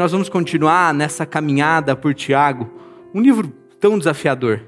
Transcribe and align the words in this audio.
Nós 0.00 0.12
vamos 0.12 0.30
continuar 0.30 0.94
nessa 0.94 1.26
caminhada 1.26 1.94
por 1.94 2.14
Tiago, 2.14 2.70
um 3.12 3.20
livro 3.20 3.48
tão 3.78 3.98
desafiador. 3.98 4.62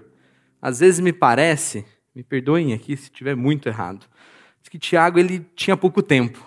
Às 0.61 0.80
vezes 0.80 1.01
me 1.01 1.11
parece, 1.11 1.87
me 2.14 2.22
perdoem 2.22 2.74
aqui 2.74 2.95
se 2.95 3.04
estiver 3.04 3.34
muito 3.34 3.66
errado, 3.66 4.04
que 4.71 4.79
Tiago 4.79 5.18
ele 5.18 5.42
tinha 5.56 5.74
pouco 5.74 6.03
tempo. 6.03 6.38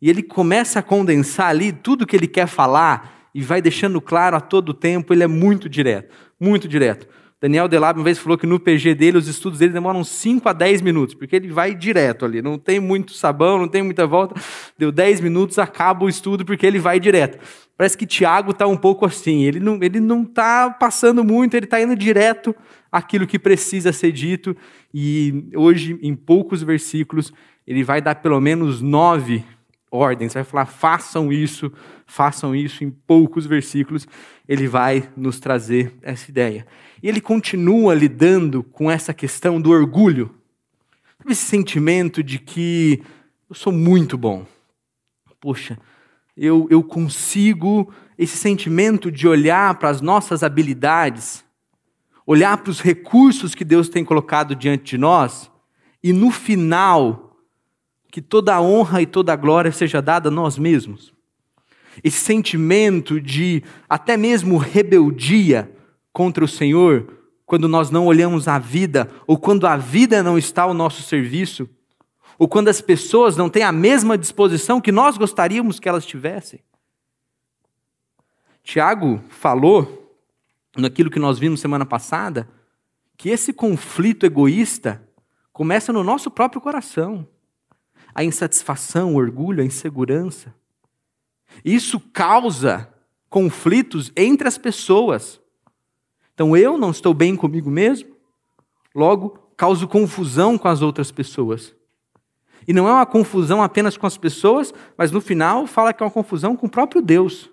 E 0.00 0.08
ele 0.08 0.22
começa 0.22 0.78
a 0.78 0.82
condensar 0.84 1.48
ali 1.48 1.72
tudo 1.72 2.06
que 2.06 2.14
ele 2.14 2.28
quer 2.28 2.46
falar 2.46 3.28
e 3.34 3.42
vai 3.42 3.60
deixando 3.60 4.00
claro 4.00 4.36
a 4.36 4.40
todo 4.40 4.72
tempo, 4.72 5.12
ele 5.12 5.24
é 5.24 5.26
muito 5.26 5.68
direto, 5.68 6.14
muito 6.38 6.68
direto. 6.68 7.08
Daniel 7.42 7.66
Delab 7.66 7.98
uma 7.98 8.04
vez 8.04 8.20
falou 8.20 8.38
que 8.38 8.46
no 8.46 8.60
PG 8.60 8.94
dele, 8.94 9.18
os 9.18 9.26
estudos 9.26 9.58
dele 9.58 9.72
demoram 9.72 10.04
5 10.04 10.48
a 10.48 10.52
10 10.52 10.80
minutos, 10.80 11.12
porque 11.12 11.34
ele 11.34 11.48
vai 11.48 11.74
direto 11.74 12.24
ali, 12.24 12.40
não 12.40 12.56
tem 12.56 12.78
muito 12.78 13.14
sabão, 13.14 13.58
não 13.58 13.66
tem 13.66 13.82
muita 13.82 14.06
volta. 14.06 14.40
Deu 14.78 14.92
10 14.92 15.20
minutos, 15.20 15.58
acaba 15.58 16.04
o 16.04 16.08
estudo, 16.08 16.44
porque 16.44 16.64
ele 16.64 16.78
vai 16.78 17.00
direto. 17.00 17.44
Parece 17.76 17.98
que 17.98 18.06
Tiago 18.06 18.52
está 18.52 18.64
um 18.68 18.76
pouco 18.76 19.04
assim, 19.04 19.42
ele 19.42 19.58
não 19.58 19.74
está 19.74 19.86
ele 19.86 19.98
não 19.98 20.24
tá 20.24 20.70
passando 20.70 21.24
muito, 21.24 21.56
ele 21.56 21.66
está 21.66 21.82
indo 21.82 21.96
direto 21.96 22.54
aquilo 22.92 23.26
que 23.26 23.40
precisa 23.40 23.92
ser 23.92 24.12
dito, 24.12 24.56
e 24.94 25.48
hoje, 25.56 25.98
em 26.00 26.14
poucos 26.14 26.62
versículos, 26.62 27.32
ele 27.66 27.82
vai 27.82 28.00
dar 28.00 28.14
pelo 28.14 28.40
menos 28.40 28.80
nove 28.80 29.44
ordens, 29.90 30.32
vai 30.32 30.44
falar: 30.44 30.66
façam 30.66 31.32
isso, 31.32 31.72
façam 32.06 32.54
isso, 32.54 32.84
em 32.84 32.90
poucos 32.90 33.46
versículos, 33.46 34.06
ele 34.48 34.68
vai 34.68 35.08
nos 35.16 35.40
trazer 35.40 35.92
essa 36.02 36.30
ideia. 36.30 36.64
E 37.02 37.08
ele 37.08 37.20
continua 37.20 37.94
lidando 37.94 38.62
com 38.62 38.90
essa 38.90 39.12
questão 39.12 39.60
do 39.60 39.70
orgulho. 39.70 40.34
Esse 41.28 41.44
sentimento 41.44 42.22
de 42.22 42.38
que 42.38 43.02
eu 43.48 43.54
sou 43.54 43.72
muito 43.72 44.16
bom. 44.16 44.46
Poxa, 45.40 45.78
eu, 46.36 46.66
eu 46.70 46.82
consigo, 46.82 47.92
esse 48.16 48.36
sentimento 48.36 49.10
de 49.10 49.26
olhar 49.26 49.74
para 49.78 49.88
as 49.88 50.00
nossas 50.00 50.42
habilidades, 50.42 51.44
olhar 52.26 52.56
para 52.58 52.70
os 52.70 52.80
recursos 52.80 53.54
que 53.54 53.64
Deus 53.64 53.88
tem 53.88 54.04
colocado 54.04 54.54
diante 54.54 54.84
de 54.84 54.98
nós, 54.98 55.50
e 56.02 56.12
no 56.12 56.30
final, 56.30 57.36
que 58.10 58.22
toda 58.22 58.54
a 58.54 58.60
honra 58.60 59.02
e 59.02 59.06
toda 59.06 59.32
a 59.32 59.36
glória 59.36 59.72
seja 59.72 60.00
dada 60.00 60.28
a 60.28 60.32
nós 60.32 60.58
mesmos. 60.58 61.12
Esse 62.02 62.18
sentimento 62.18 63.20
de 63.20 63.62
até 63.88 64.16
mesmo 64.16 64.56
rebeldia, 64.56 65.70
contra 66.12 66.44
o 66.44 66.48
Senhor 66.48 67.22
quando 67.44 67.68
nós 67.68 67.90
não 67.90 68.06
olhamos 68.06 68.48
a 68.48 68.58
vida, 68.58 69.10
ou 69.26 69.36
quando 69.36 69.66
a 69.66 69.76
vida 69.76 70.22
não 70.22 70.38
está 70.38 70.62
ao 70.62 70.72
nosso 70.72 71.02
serviço, 71.02 71.68
ou 72.38 72.48
quando 72.48 72.68
as 72.68 72.80
pessoas 72.80 73.36
não 73.36 73.50
têm 73.50 73.62
a 73.62 73.70
mesma 73.70 74.16
disposição 74.16 74.80
que 74.80 74.90
nós 74.90 75.18
gostaríamos 75.18 75.78
que 75.78 75.86
elas 75.86 76.06
tivessem. 76.06 76.60
Tiago 78.62 79.22
falou, 79.28 80.16
naquilo 80.76 81.10
que 81.10 81.18
nós 81.18 81.38
vimos 81.38 81.60
semana 81.60 81.84
passada, 81.84 82.48
que 83.18 83.28
esse 83.28 83.52
conflito 83.52 84.24
egoísta 84.24 85.06
começa 85.52 85.92
no 85.92 86.02
nosso 86.02 86.30
próprio 86.30 86.60
coração. 86.60 87.28
A 88.14 88.24
insatisfação, 88.24 89.14
o 89.14 89.18
orgulho, 89.18 89.62
a 89.62 89.66
insegurança. 89.66 90.54
Isso 91.62 92.00
causa 92.00 92.88
conflitos 93.28 94.10
entre 94.16 94.48
as 94.48 94.56
pessoas. 94.56 95.41
Então 96.42 96.56
eu 96.56 96.76
não 96.76 96.90
estou 96.90 97.14
bem 97.14 97.36
comigo 97.36 97.70
mesmo, 97.70 98.16
logo 98.92 99.38
causo 99.56 99.86
confusão 99.86 100.58
com 100.58 100.66
as 100.66 100.82
outras 100.82 101.12
pessoas. 101.12 101.72
E 102.66 102.72
não 102.72 102.88
é 102.88 102.92
uma 102.92 103.06
confusão 103.06 103.62
apenas 103.62 103.96
com 103.96 104.08
as 104.08 104.18
pessoas, 104.18 104.74
mas 104.98 105.12
no 105.12 105.20
final 105.20 105.68
fala 105.68 105.92
que 105.92 106.02
é 106.02 106.04
uma 106.04 106.10
confusão 106.10 106.56
com 106.56 106.66
o 106.66 106.68
próprio 106.68 107.00
Deus. 107.00 107.48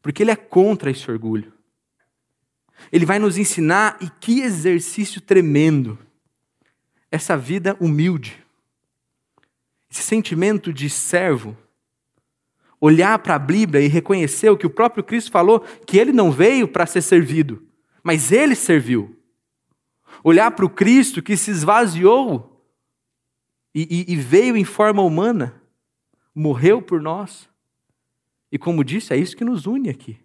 Porque 0.00 0.22
ele 0.22 0.30
é 0.30 0.36
contra 0.36 0.92
esse 0.92 1.10
orgulho. 1.10 1.52
Ele 2.92 3.04
vai 3.04 3.18
nos 3.18 3.36
ensinar, 3.36 3.96
e 4.00 4.08
que 4.08 4.42
exercício 4.42 5.20
tremendo, 5.20 5.98
essa 7.10 7.36
vida 7.36 7.76
humilde, 7.80 8.46
esse 9.90 10.02
sentimento 10.04 10.72
de 10.72 10.88
servo, 10.88 11.56
olhar 12.80 13.18
para 13.18 13.34
a 13.34 13.40
Bíblia 13.40 13.82
e 13.82 13.88
reconhecer 13.88 14.50
o 14.50 14.56
que 14.56 14.68
o 14.68 14.70
próprio 14.70 15.02
Cristo 15.02 15.32
falou, 15.32 15.58
que 15.84 15.98
ele 15.98 16.12
não 16.12 16.30
veio 16.30 16.68
para 16.68 16.86
ser 16.86 17.02
servido, 17.02 17.71
mas 18.02 18.32
ele 18.32 18.54
serviu. 18.54 19.16
Olhar 20.24 20.50
para 20.50 20.64
o 20.64 20.70
Cristo 20.70 21.22
que 21.22 21.36
se 21.36 21.50
esvaziou 21.50 22.66
e, 23.74 24.04
e, 24.08 24.12
e 24.12 24.16
veio 24.16 24.56
em 24.56 24.64
forma 24.64 25.02
humana, 25.02 25.60
morreu 26.34 26.82
por 26.82 27.00
nós. 27.00 27.48
E 28.50 28.58
como 28.58 28.84
disse, 28.84 29.14
é 29.14 29.16
isso 29.16 29.36
que 29.36 29.44
nos 29.44 29.66
une 29.66 29.88
aqui. 29.88 30.18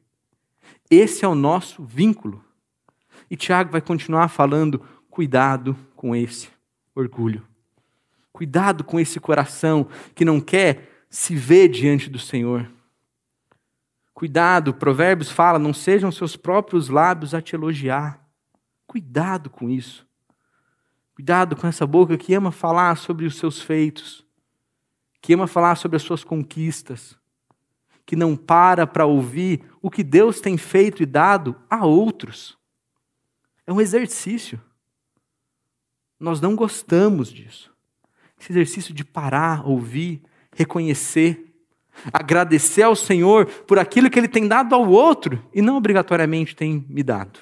Esse 0.90 1.24
é 1.24 1.28
o 1.28 1.36
nosso 1.36 1.84
vínculo. 1.84 2.44
E 3.30 3.36
Tiago 3.36 3.72
vai 3.72 3.82
continuar 3.82 4.28
falando: 4.28 4.82
cuidado 5.10 5.76
com 5.96 6.16
esse 6.16 6.50
orgulho. 6.96 7.46
Cuidado 8.32 8.84
com 8.84 9.00
esse 9.00 9.20
coração 9.20 9.88
que 10.14 10.24
não 10.24 10.40
quer 10.40 11.06
se 11.10 11.36
vê 11.36 11.68
diante 11.68 12.10
do 12.10 12.20
Senhor. 12.20 12.70
Cuidado, 14.18 14.74
Provérbios 14.74 15.30
fala, 15.30 15.60
não 15.60 15.72
sejam 15.72 16.12
seus 16.12 16.36
próprios 16.36 16.90
lábios 16.90 17.36
a 17.36 17.42
te 17.42 17.56
elogiar. 17.56 18.20
Cuidado 18.88 19.48
com 19.48 19.70
isso. 19.70 20.08
Cuidado 21.14 21.56
com 21.56 21.68
essa 21.68 21.86
boca 21.86 22.18
que 22.18 22.34
ama 22.34 22.52
falar 22.52 22.98
sobre 22.98 23.28
os 23.28 23.38
seus 23.38 23.62
feitos, 23.62 24.26
que 25.22 25.36
ama 25.36 25.46
falar 25.46 25.76
sobre 25.76 25.98
as 25.98 26.02
suas 26.02 26.24
conquistas, 26.24 27.16
que 28.08 28.16
não 28.16 28.36
para 28.36 28.88
para 28.88 29.06
ouvir 29.06 29.64
o 29.84 29.92
que 29.92 30.04
Deus 30.04 30.42
tem 30.42 30.58
feito 30.58 31.04
e 31.04 31.06
dado 31.06 31.56
a 31.70 31.86
outros. 31.86 32.58
É 33.68 33.72
um 33.72 33.80
exercício. 33.80 34.60
Nós 36.20 36.42
não 36.42 36.56
gostamos 36.56 37.32
disso. 37.32 37.72
Esse 38.40 38.52
exercício 38.52 38.96
de 38.96 39.06
parar, 39.06 39.68
ouvir, 39.68 40.24
reconhecer, 40.56 41.48
agradecer 42.12 42.84
ao 42.84 42.96
Senhor 42.96 43.46
por 43.46 43.80
aquilo 43.80 44.10
que 44.10 44.20
Ele 44.20 44.28
tem 44.28 44.48
dado 44.48 44.74
ao 44.74 44.88
outro 44.90 45.44
e 45.54 45.62
não 45.62 45.78
obrigatoriamente 45.78 46.56
tem 46.56 46.86
me 46.90 47.04
dado. 47.04 47.40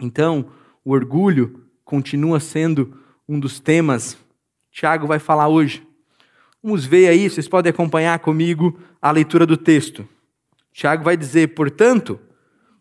Então, 0.00 0.50
o 0.84 0.92
orgulho 0.92 1.64
continua 1.84 2.40
sendo 2.40 2.98
um 3.28 3.38
dos 3.38 3.60
temas 3.60 4.14
que 4.70 4.80
Tiago 4.80 5.06
vai 5.06 5.18
falar 5.18 5.48
hoje. 5.48 5.86
Vamos 6.62 6.84
ver 6.84 7.08
aí, 7.08 7.28
vocês 7.28 7.48
podem 7.48 7.70
acompanhar 7.70 8.18
comigo 8.18 8.78
a 9.00 9.10
leitura 9.10 9.46
do 9.46 9.56
texto. 9.56 10.08
Tiago 10.72 11.04
vai 11.04 11.16
dizer, 11.16 11.54
portanto, 11.54 12.18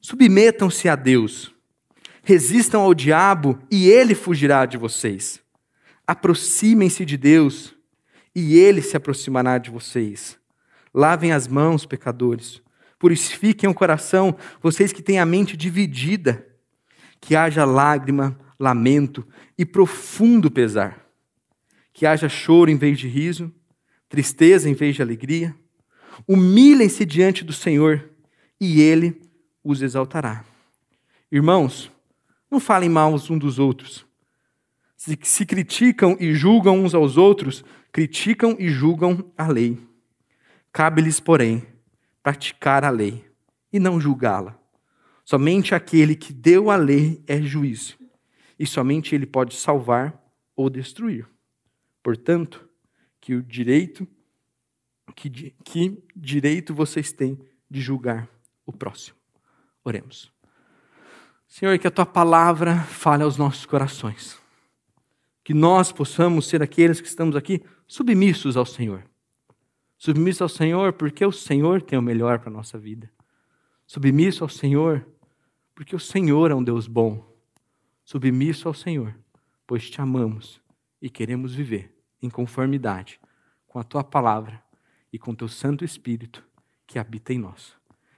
submetam-se 0.01 0.90
a 0.90 0.95
Deus, 0.95 1.53
resistam 2.23 2.81
ao 2.81 2.94
diabo 2.94 3.59
e 3.69 3.90
ele 3.90 4.16
fugirá 4.16 4.66
de 4.66 4.78
vocês. 4.78 5.41
Aproximem-se 6.07 7.05
de 7.05 7.16
Deus 7.16 7.75
e 8.35 8.57
ele 8.57 8.81
se 8.81 8.97
aproximará 8.97 9.57
de 9.57 9.69
vocês. 9.69 10.40
Lavem 10.94 11.31
as 11.31 11.48
mãos, 11.48 11.86
pecadores. 11.86 12.62
Purifiquem 13.00 13.70
o 13.70 13.74
coração, 13.74 14.36
vocês 14.62 14.94
que 14.94 15.02
têm 15.02 15.20
a 15.20 15.26
mente 15.26 15.58
dividida. 15.58 16.46
Que 17.20 17.36
haja 17.36 17.66
lágrima, 17.66 18.38
lamento 18.59 19.26
e 19.58 19.66
profundo 19.66 20.52
pesar. 20.52 21.06
Que 21.92 22.06
haja 22.06 22.30
choro 22.30 22.70
em 22.70 22.78
vez 22.78 23.00
de 23.00 23.08
riso, 23.08 23.52
tristeza 24.08 24.70
em 24.70 24.74
vez 24.74 24.96
de 24.96 25.02
alegria. 25.02 25.56
Humilhem-se 26.28 27.06
diante 27.06 27.44
do 27.44 27.53
Senhor 27.53 28.09
e 28.59 28.82
ele 28.82 29.22
os 29.64 29.82
exaltará. 29.82 30.46
Irmãos, 31.32 31.92
não 32.50 32.59
falem 32.59 32.90
mal 32.90 33.14
uns 33.14 33.28
dos 33.28 33.58
outros. 33.58 34.06
Se, 34.96 35.18
se 35.24 35.46
criticam 35.46 36.16
e 36.20 36.34
julgam 36.34 36.84
uns 36.84 36.94
aos 36.94 37.18
outros, 37.18 37.66
criticam 37.92 38.56
e 38.59 38.70
julgam 38.70 39.32
a 39.38 39.48
lei. 39.48 39.78
Cabe-lhes, 40.73 41.19
porém, 41.19 41.66
praticar 42.22 42.84
a 42.84 42.90
lei 42.90 43.25
e 43.72 43.79
não 43.79 44.02
julgá-la. 44.02 44.59
Somente 45.23 45.73
aquele 45.73 46.16
que 46.16 46.34
deu 46.34 46.70
a 46.70 46.75
lei 46.75 47.23
é 47.28 47.41
juiz, 47.41 47.97
e 48.59 48.67
somente 48.67 49.16
ele 49.16 49.25
pode 49.25 49.55
salvar 49.55 50.20
ou 50.55 50.70
destruir. 50.70 51.28
Portanto, 52.02 52.67
que 53.22 53.35
o 53.35 53.41
direito 53.41 54.05
que, 55.16 55.53
que 55.64 56.03
direito 56.16 56.73
vocês 56.73 57.11
têm 57.11 57.40
de 57.69 57.81
julgar 57.81 58.28
o 58.66 58.72
próximo. 58.72 59.17
Oremos. 59.84 60.31
Senhor, 61.47 61.78
que 61.78 61.87
a 61.87 61.91
tua 61.91 62.05
palavra 62.05 62.79
fale 62.81 63.23
aos 63.23 63.37
nossos 63.37 63.66
corações. 63.66 64.40
Que 65.43 65.53
nós 65.53 65.91
possamos 65.91 66.47
ser 66.47 66.64
aqueles 66.64 66.99
que 66.99 67.08
estamos 67.08 67.35
aqui 67.35 67.61
submissos 67.85 68.58
ao 68.58 68.66
Senhor. 68.66 69.03
Submissos 69.97 70.41
ao 70.41 70.49
Senhor 70.49 70.93
porque 70.93 71.25
o 71.25 71.31
Senhor 71.31 71.81
tem 71.81 71.97
o 71.97 72.01
melhor 72.01 72.40
para 72.40 72.49
a 72.49 72.53
nossa 72.53 72.78
vida. 72.78 73.09
Submisso 73.85 74.43
ao 74.43 74.49
Senhor 74.49 75.05
porque 75.75 75.95
o 75.95 75.99
Senhor 75.99 76.51
é 76.51 76.55
um 76.55 76.63
Deus 76.63 76.87
bom. 76.87 77.25
Submisso 78.03 78.67
ao 78.67 78.73
Senhor, 78.73 79.16
pois 79.66 79.90
te 79.90 80.01
amamos 80.01 80.61
e 81.01 81.09
queremos 81.09 81.55
viver 81.55 81.95
em 82.22 82.29
conformidade 82.29 83.19
com 83.67 83.79
a 83.79 83.84
tua 83.84 84.03
palavra 84.03 84.61
e 85.11 85.17
com 85.17 85.34
teu 85.34 85.47
Santo 85.47 85.85
Espírito 85.85 86.43
que 86.85 86.99
habita 86.99 87.34
em 87.34 87.40
nós. 87.40 87.73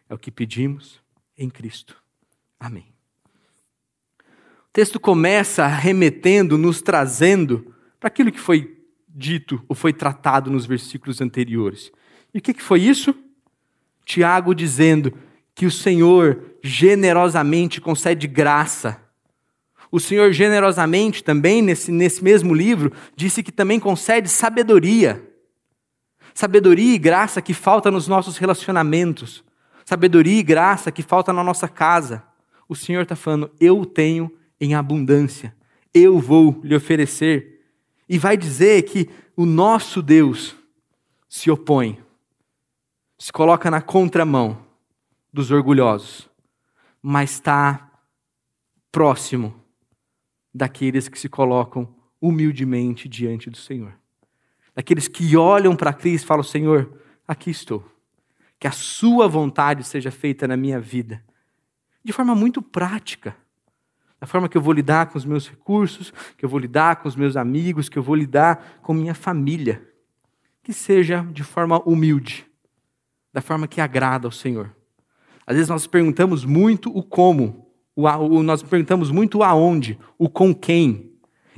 É 0.10 0.13
o 0.13 0.18
que 0.18 0.31
pedimos 0.31 1.01
em 1.38 1.50
Cristo. 1.50 2.01
Amém. 2.60 2.94
O 4.19 4.72
texto 4.74 5.00
começa 5.00 5.66
remetendo, 5.68 6.57
nos 6.57 6.81
trazendo 6.81 7.74
para 8.00 8.07
aquilo 8.07 8.31
que 8.31 8.39
foi 8.39 8.75
dito 9.16 9.64
ou 9.70 9.76
foi 9.76 9.94
tratado 9.94 10.52
nos 10.52 10.66
versículos 10.66 11.22
anteriores. 11.22 11.92
E 12.34 12.40
o 12.40 12.42
que 12.42 12.54
foi 12.62 12.82
isso? 12.82 13.16
Tiago 14.04 14.54
dizendo 14.54 15.14
que 15.56 15.66
o 15.66 15.72
Senhor 15.72 16.58
generosamente 16.62 17.80
concede 17.80 18.28
graça. 18.28 19.02
O 19.90 20.00
Senhor 20.00 20.34
generosamente 20.34 21.24
também, 21.24 21.62
nesse, 21.62 21.92
nesse 21.92 22.22
mesmo 22.22 22.54
livro, 22.54 22.92
disse 23.16 23.42
que 23.42 23.52
também 23.52 23.80
concede 23.80 24.28
sabedoria. 24.28 25.24
Sabedoria 26.34 26.94
e 26.94 26.98
graça 26.98 27.42
que 27.42 27.54
falta 27.54 27.90
nos 27.90 28.08
nossos 28.08 28.38
relacionamentos. 28.38 29.42
Sabedoria 29.86 30.40
e 30.40 30.44
graça 30.44 30.92
que 30.92 31.02
falta 31.02 31.32
na 31.32 31.44
nossa 31.44 31.70
casa. 31.70 32.22
O 32.68 32.76
Senhor 32.76 33.04
está 33.04 33.16
falando, 33.16 33.50
eu 33.58 33.86
tenho 33.86 34.30
em 34.60 34.76
abundância. 34.76 35.56
Eu 35.94 36.20
vou 36.20 36.60
lhe 36.62 36.76
oferecer. 36.76 37.55
E 38.07 38.18
vai 38.18 38.38
dizer 38.38 38.84
que 38.84 39.10
o 39.36 39.46
nosso 39.46 40.02
Deus 40.02 40.56
se 41.28 41.50
opõe, 41.50 42.02
se 43.18 43.31
coloca 43.31 43.69
na 43.72 43.81
contramão 43.81 44.66
dos 45.34 45.52
orgulhosos, 45.52 46.30
mas 47.02 47.31
está 47.31 47.92
próximo 48.92 49.54
daqueles 50.54 51.10
que 51.10 51.19
se 51.19 51.28
colocam 51.28 51.94
humildemente 52.22 53.10
diante 53.10 53.50
do 53.50 53.57
Senhor. 53.57 53.94
Daqueles 54.74 55.08
que 55.08 55.36
olham 55.36 55.75
para 55.75 55.94
Cristo 55.94 56.24
e 56.25 56.28
falam: 56.28 56.44
Senhor, 56.44 57.01
aqui 57.28 57.50
estou. 57.50 57.84
Que 58.60 58.68
a 58.68 58.72
Sua 58.72 59.28
vontade 59.28 59.84
seja 59.84 60.12
feita 60.12 60.48
na 60.48 60.56
minha 60.56 60.80
vida. 60.80 61.24
De 62.04 62.13
forma 62.13 62.34
muito 62.34 62.62
prática. 62.62 63.36
Da 64.25 64.27
forma 64.27 64.50
que 64.50 64.57
eu 64.57 64.62
vou 64.62 64.74
lidar 64.74 65.06
com 65.06 65.19
os 65.19 65.24
meus 65.24 65.48
recursos, 65.48 66.12
que 66.36 66.44
eu 66.44 66.50
vou 66.50 66.57
lidar 66.57 66.95
com 66.95 67.07
os 67.07 67.16
meus 67.16 67.38
amigos, 67.38 67.88
que 67.88 68.00
eu 68.00 68.01
vou 68.01 68.16
lidar 68.16 68.80
com 68.81 68.92
minha 68.92 69.13
família. 69.13 69.88
Que 70.63 70.74
seja 70.74 71.22
de 71.31 71.44
forma 71.44 71.80
humilde. 71.88 72.44
Da 73.31 73.39
forma 73.39 73.68
que 73.68 73.80
agrada 73.80 74.27
ao 74.27 74.31
Senhor. 74.31 74.75
Às 75.45 75.57
vezes 75.57 75.69
nós 75.69 75.86
perguntamos 75.86 76.44
muito 76.44 76.89
o 76.89 77.04
como, 77.04 77.72
o, 77.95 78.07
o, 78.07 78.42
nós 78.42 78.63
perguntamos 78.63 79.12
muito 79.12 79.38
o 79.38 79.44
aonde, 79.44 80.00
o 80.18 80.27
com 80.27 80.56
quem, 80.56 81.12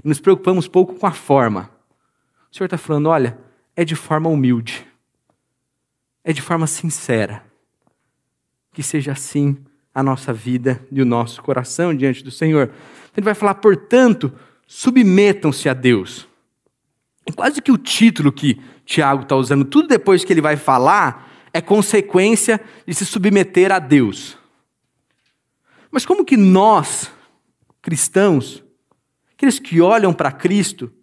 e 0.04 0.06
nos 0.06 0.20
preocupamos 0.20 0.68
pouco 0.68 0.94
com 0.94 1.08
a 1.08 1.12
forma. 1.14 1.72
O 2.52 2.56
Senhor 2.58 2.66
está 2.66 2.78
falando: 2.78 3.08
olha, 3.08 3.40
é 3.78 3.86
de 3.86 3.96
forma 3.96 4.30
humilde, 4.30 4.86
é 6.22 6.34
de 6.34 6.42
forma 6.42 6.68
sincera. 6.68 7.46
Que 8.74 8.84
seja 8.84 9.14
assim 9.14 9.58
a 9.98 10.04
nossa 10.04 10.32
vida 10.32 10.80
e 10.92 11.02
o 11.02 11.06
nosso 11.06 11.42
coração 11.42 11.92
diante 11.92 12.24
do 12.24 12.30
Senhor. 12.30 12.72
Ele 13.16 13.24
vai 13.24 13.34
falar, 13.34 13.56
portanto, 13.56 14.32
submetam-se 14.68 15.68
a 15.68 15.74
Deus. 15.74 16.28
E 17.26 17.32
quase 17.32 17.64
que 17.64 17.72
o 17.72 17.80
título 17.80 18.32
que 18.32 18.62
Tiago 18.86 19.24
está 19.24 19.36
usando, 19.36 19.66
tudo 19.66 19.88
depois 19.88 20.24
que 20.24 20.32
ele 20.32 20.40
vai 20.40 20.56
falar, 20.56 21.50
é 21.52 21.60
consequência 21.60 22.62
de 22.86 22.94
se 22.94 23.08
submeter 23.08 23.72
a 23.72 23.80
Deus. 23.80 24.38
Mas 25.90 26.06
como 26.06 26.24
que 26.24 26.38
nós, 26.38 27.10
cristãos, 27.82 28.64
aqueles 29.34 29.58
que 29.58 29.82
olham 29.82 30.14
para 30.14 30.32
Cristo, 30.32 30.94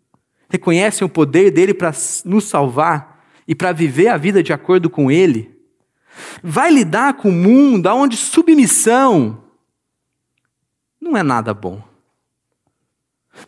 reconhecem 0.48 1.04
o 1.04 1.10
poder 1.10 1.50
dele 1.50 1.74
para 1.74 1.92
nos 2.24 2.44
salvar 2.44 3.26
e 3.48 3.56
para 3.56 3.72
viver 3.72 4.06
a 4.06 4.16
vida 4.16 4.40
de 4.40 4.52
acordo 4.52 4.88
com 4.88 5.10
ele, 5.10 5.53
vai 6.42 6.70
lidar 6.70 7.14
com 7.14 7.28
o 7.28 7.32
mundo 7.32 7.86
onde 7.88 8.16
submissão 8.16 9.44
não 11.04 11.16
é 11.16 11.22
nada 11.22 11.52
bom. 11.52 11.82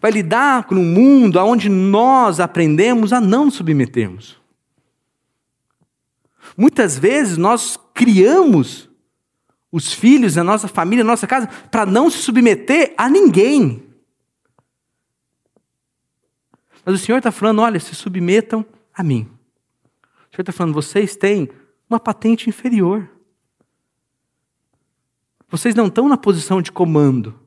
Vai 0.01 0.11
lidar 0.11 0.65
com 0.65 0.75
um 0.75 0.85
mundo 0.85 1.39
onde 1.39 1.69
nós 1.69 2.39
aprendemos 2.39 3.13
a 3.13 3.21
não 3.21 3.47
nos 3.47 3.55
submetermos. 3.55 4.41
Muitas 6.57 6.99
vezes 6.99 7.37
nós 7.39 7.79
criamos 7.95 8.89
os 9.73 9.93
filhos, 9.93 10.37
a 10.37 10.45
nossa 10.45 10.69
família, 10.69 11.03
a 11.03 11.07
nossa 11.07 11.27
casa, 11.27 11.47
para 11.71 11.87
não 11.87 12.11
se 12.11 12.19
submeter 12.19 12.95
a 12.97 13.09
ninguém. 13.09 13.87
Mas 16.85 16.95
o 16.95 16.99
Senhor 16.99 17.19
está 17.19 17.31
falando: 17.31 17.63
olha, 17.63 17.81
se 17.81 17.95
submetam 17.95 18.65
a 18.93 19.03
mim. 19.03 19.23
O 20.31 20.37
Senhor 20.37 20.41
está 20.41 20.53
falando: 20.53 20.75
vocês 20.75 21.17
têm 21.17 21.49
uma 21.89 22.01
patente 22.01 22.49
inferior. 22.49 23.09
Vocês 25.49 25.75
não 25.75 25.87
estão 25.87 26.09
na 26.09 26.17
posição 26.17 26.61
de 26.61 26.73
comando. 26.73 27.39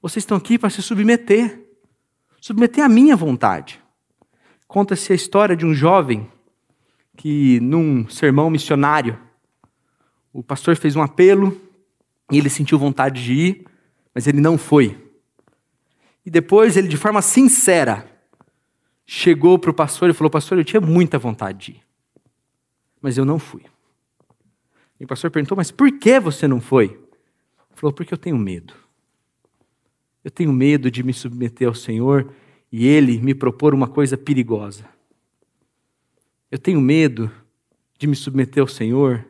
Vocês 0.00 0.22
estão 0.22 0.36
aqui 0.36 0.58
para 0.58 0.70
se 0.70 0.82
submeter. 0.82 1.66
Submeter 2.40 2.84
à 2.84 2.88
minha 2.88 3.16
vontade. 3.16 3.82
Conta-se 4.66 5.12
a 5.12 5.16
história 5.16 5.56
de 5.56 5.64
um 5.64 5.72
jovem 5.74 6.30
que, 7.16 7.58
num 7.60 8.08
sermão 8.08 8.50
missionário, 8.50 9.18
o 10.32 10.42
pastor 10.42 10.76
fez 10.76 10.94
um 10.94 11.02
apelo 11.02 11.58
e 12.30 12.38
ele 12.38 12.50
sentiu 12.50 12.78
vontade 12.78 13.24
de 13.24 13.32
ir, 13.32 13.66
mas 14.14 14.26
ele 14.26 14.40
não 14.40 14.58
foi. 14.58 14.96
E 16.24 16.30
depois 16.30 16.76
ele, 16.76 16.86
de 16.86 16.96
forma 16.96 17.22
sincera, 17.22 18.06
chegou 19.06 19.58
para 19.58 19.70
o 19.70 19.74
pastor 19.74 20.10
e 20.10 20.12
falou: 20.12 20.30
Pastor, 20.30 20.58
eu 20.58 20.64
tinha 20.64 20.80
muita 20.80 21.18
vontade 21.18 21.58
de 21.58 21.72
ir, 21.72 21.82
mas 23.00 23.16
eu 23.16 23.24
não 23.24 23.38
fui. 23.38 23.62
E 25.00 25.04
o 25.04 25.08
pastor 25.08 25.30
perguntou: 25.30 25.56
Mas 25.56 25.70
por 25.70 25.90
que 25.92 26.18
você 26.18 26.48
não 26.48 26.60
foi? 26.60 26.86
Ele 26.86 27.76
falou: 27.76 27.92
Porque 27.92 28.12
eu 28.12 28.18
tenho 28.18 28.36
medo. 28.36 28.74
Eu 30.24 30.30
tenho 30.30 30.52
medo 30.52 30.90
de 30.90 31.02
me 31.02 31.12
submeter 31.12 31.68
ao 31.68 31.74
Senhor 31.74 32.32
e 32.70 32.86
Ele 32.86 33.18
me 33.20 33.34
propor 33.34 33.72
uma 33.72 33.86
coisa 33.86 34.16
perigosa. 34.16 34.84
Eu 36.50 36.58
tenho 36.58 36.80
medo 36.80 37.30
de 37.98 38.06
me 38.06 38.16
submeter 38.16 38.62
ao 38.62 38.68
Senhor 38.68 39.24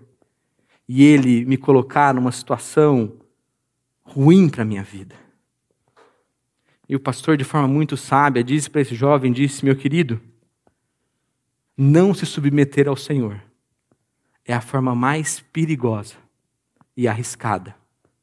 e 0.88 1.02
ele 1.02 1.44
me 1.44 1.56
colocar 1.56 2.14
numa 2.14 2.30
situação 2.30 3.12
ruim 4.02 4.48
para 4.48 4.62
a 4.62 4.64
minha 4.64 4.82
vida. 4.82 5.14
E 6.88 6.94
o 6.94 7.00
pastor, 7.00 7.36
de 7.36 7.44
forma 7.44 7.66
muito 7.68 7.96
sábia, 7.96 8.42
disse 8.42 8.70
para 8.70 8.80
esse 8.80 8.94
jovem: 8.94 9.32
disse, 9.32 9.64
meu 9.64 9.74
querido, 9.74 10.20
não 11.76 12.14
se 12.14 12.24
submeter 12.24 12.88
ao 12.88 12.96
Senhor 12.96 13.47
é 14.48 14.54
a 14.54 14.62
forma 14.62 14.94
mais 14.94 15.40
perigosa 15.40 16.16
e 16.96 17.06
arriscada 17.06 17.76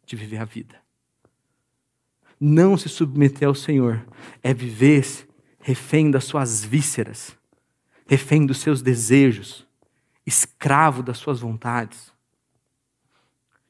de 0.03 0.15
viver 0.15 0.37
a 0.37 0.45
vida. 0.45 0.75
Não 2.39 2.75
se 2.75 2.89
submeter 2.89 3.47
ao 3.47 3.53
Senhor 3.53 4.03
é 4.41 4.51
viver 4.51 5.05
refém 5.59 6.09
das 6.09 6.25
suas 6.25 6.65
vísceras, 6.65 7.37
refém 8.07 8.43
dos 8.45 8.57
seus 8.57 8.81
desejos, 8.81 9.67
escravo 10.25 11.03
das 11.03 11.19
suas 11.19 11.39
vontades. 11.39 12.11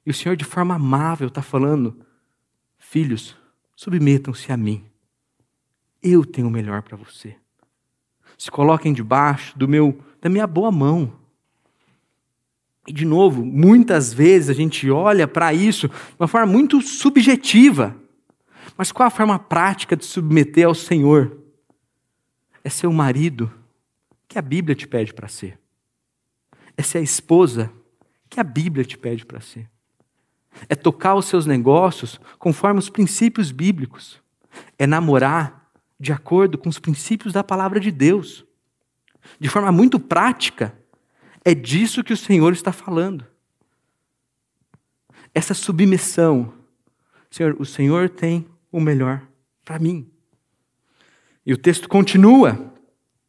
E 0.05 0.09
o 0.09 0.13
Senhor, 0.13 0.37
de 0.37 0.45
forma 0.45 0.75
amável, 0.75 1.27
está 1.27 1.41
falando: 1.41 2.05
Filhos, 2.77 3.37
submetam-se 3.75 4.51
a 4.51 4.57
mim. 4.57 4.85
Eu 6.01 6.23
tenho 6.23 6.47
o 6.47 6.51
melhor 6.51 6.81
para 6.83 6.95
você. 6.95 7.35
Se 8.37 8.49
coloquem 8.49 8.93
debaixo 8.93 9.57
do 9.57 9.67
meu, 9.67 10.01
da 10.21 10.29
minha 10.29 10.47
boa 10.47 10.71
mão. 10.71 11.24
E, 12.87 12.93
de 12.93 13.05
novo, 13.05 13.43
muitas 13.43 14.13
vezes 14.13 14.49
a 14.49 14.53
gente 14.53 14.89
olha 14.89 15.27
para 15.27 15.53
isso 15.53 15.87
de 15.87 16.15
uma 16.19 16.27
forma 16.27 16.51
muito 16.51 16.81
subjetiva. 16.81 17.95
Mas 18.77 18.91
qual 18.91 19.07
a 19.07 19.11
forma 19.11 19.39
prática 19.39 19.95
de 19.95 20.05
submeter 20.05 20.67
ao 20.67 20.75
Senhor? 20.75 21.39
É 22.63 22.69
ser 22.69 22.87
o 22.87 22.93
marido 22.93 23.51
que 24.27 24.37
a 24.37 24.41
Bíblia 24.41 24.75
te 24.75 24.87
pede 24.87 25.13
para 25.13 25.27
ser. 25.27 25.59
É 26.75 26.81
ser 26.81 26.99
a 26.99 27.01
esposa 27.01 27.71
que 28.29 28.39
a 28.39 28.43
Bíblia 28.43 28.83
te 28.83 28.97
pede 28.97 29.25
para 29.25 29.39
ser 29.39 29.69
é 30.69 30.75
tocar 30.75 31.15
os 31.15 31.25
seus 31.25 31.45
negócios 31.45 32.19
conforme 32.39 32.79
os 32.79 32.89
princípios 32.89 33.51
bíblicos, 33.51 34.21
é 34.77 34.87
namorar 34.87 35.69
de 35.99 36.11
acordo 36.11 36.57
com 36.57 36.69
os 36.69 36.79
princípios 36.79 37.33
da 37.33 37.43
palavra 37.43 37.79
de 37.79 37.91
Deus. 37.91 38.45
De 39.39 39.49
forma 39.49 39.71
muito 39.71 39.99
prática, 39.99 40.77
é 41.45 41.53
disso 41.55 42.03
que 42.03 42.11
o 42.11 42.17
Senhor 42.17 42.51
está 42.51 42.73
falando. 42.73 43.25
Essa 45.33 45.53
submissão. 45.53 46.53
Senhor, 47.31 47.55
o 47.59 47.65
Senhor 47.65 48.09
tem 48.09 48.45
o 48.71 48.81
melhor 48.81 49.21
para 49.63 49.79
mim. 49.79 50.09
E 51.45 51.53
o 51.53 51.57
texto 51.57 51.87
continua 51.87 52.73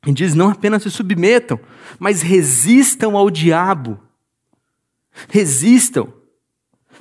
e 0.06 0.12
diz: 0.12 0.34
não 0.34 0.48
apenas 0.48 0.82
se 0.82 0.90
submetam, 0.90 1.60
mas 1.98 2.22
resistam 2.22 3.16
ao 3.16 3.30
diabo. 3.30 4.00
Resistam 5.28 6.12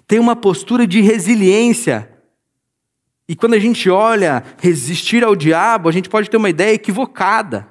tem 0.07 0.19
uma 0.19 0.35
postura 0.35 0.85
de 0.85 1.01
resiliência. 1.01 2.09
E 3.27 3.35
quando 3.35 3.55
a 3.55 3.59
gente 3.59 3.89
olha 3.89 4.43
resistir 4.59 5.23
ao 5.23 5.35
diabo, 5.35 5.89
a 5.89 5.91
gente 5.91 6.09
pode 6.09 6.29
ter 6.29 6.37
uma 6.37 6.49
ideia 6.49 6.73
equivocada. 6.73 7.67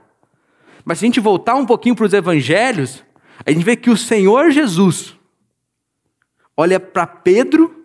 Mas 0.85 0.99
se 0.99 1.05
a 1.05 1.09
gente 1.09 1.21
voltar 1.21 1.55
um 1.55 1.65
pouquinho 1.65 1.95
para 1.95 2.07
os 2.07 2.13
evangelhos, 2.13 3.05
a 3.45 3.51
gente 3.51 3.65
vê 3.65 3.77
que 3.77 3.91
o 3.91 3.97
Senhor 3.97 4.51
Jesus, 4.51 5.17
olha 6.57 6.79
para 6.79 7.07
Pedro, 7.07 7.85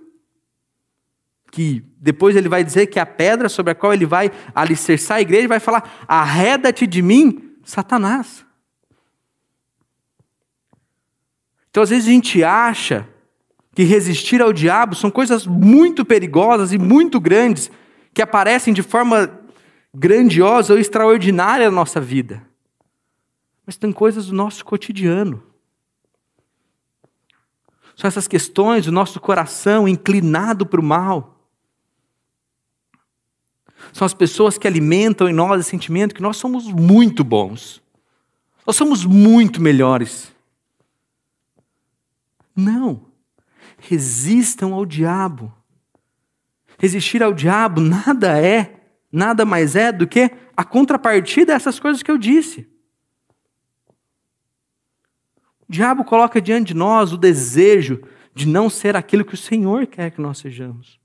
que 1.51 1.83
depois 1.97 2.35
ele 2.35 2.47
vai 2.47 2.63
dizer 2.63 2.87
que 2.87 2.99
a 2.99 3.05
pedra 3.05 3.49
sobre 3.49 3.71
a 3.71 3.75
qual 3.75 3.93
ele 3.93 4.05
vai 4.05 4.31
alicerçar 4.53 5.17
a 5.17 5.21
igreja 5.21 5.47
vai 5.47 5.59
falar: 5.59 6.05
arreda-te 6.07 6.85
de 6.85 7.01
mim, 7.01 7.55
Satanás. 7.63 8.45
Então, 11.69 11.83
às 11.83 11.89
vezes, 11.89 12.07
a 12.07 12.11
gente 12.11 12.43
acha 12.43 13.07
que 13.75 13.83
resistir 13.83 14.41
ao 14.41 14.51
diabo 14.51 14.95
são 14.95 15.11
coisas 15.11 15.45
muito 15.45 16.03
perigosas 16.03 16.73
e 16.73 16.77
muito 16.77 17.19
grandes, 17.19 17.71
que 18.13 18.21
aparecem 18.21 18.73
de 18.73 18.81
forma 18.81 19.39
grandiosa 19.93 20.73
ou 20.73 20.79
extraordinária 20.79 21.65
na 21.65 21.75
nossa 21.75 22.01
vida. 22.01 22.48
Mas 23.69 23.77
tem 23.77 23.91
coisas 23.91 24.25
do 24.25 24.33
nosso 24.33 24.65
cotidiano. 24.65 25.43
São 27.95 28.07
essas 28.07 28.27
questões 28.27 28.85
do 28.85 28.91
nosso 28.91 29.19
coração 29.19 29.87
inclinado 29.87 30.65
para 30.65 30.79
o 30.79 30.83
mal. 30.83 31.47
São 33.93 34.07
as 34.07 34.13
pessoas 34.15 34.57
que 34.57 34.67
alimentam 34.67 35.29
em 35.29 35.33
nós 35.33 35.61
o 35.61 35.69
sentimento 35.69 36.15
que 36.15 36.21
nós 36.21 36.37
somos 36.37 36.65
muito 36.65 37.23
bons. 37.23 37.79
Nós 38.65 38.75
somos 38.75 39.05
muito 39.05 39.61
melhores. 39.61 40.33
Não. 42.55 43.05
Resistam 43.77 44.73
ao 44.73 44.83
diabo. 44.83 45.53
Resistir 46.79 47.21
ao 47.21 47.35
diabo 47.35 47.79
nada 47.79 48.35
é, 48.35 48.81
nada 49.11 49.45
mais 49.45 49.75
é 49.75 49.91
do 49.91 50.07
que 50.07 50.31
a 50.57 50.63
contrapartida 50.63 51.53
dessas 51.53 51.79
coisas 51.79 52.01
que 52.01 52.09
eu 52.09 52.17
disse. 52.17 52.78
O 55.69 55.71
diabo 55.71 56.03
coloca 56.03 56.41
diante 56.41 56.69
de 56.69 56.73
nós 56.73 57.13
o 57.13 57.17
desejo 57.17 58.01
de 58.33 58.47
não 58.47 58.69
ser 58.69 58.95
aquilo 58.95 59.23
que 59.23 59.35
o 59.35 59.37
Senhor 59.37 59.85
quer 59.85 60.09
que 60.09 60.19
nós 60.19 60.39
sejamos. 60.39 60.99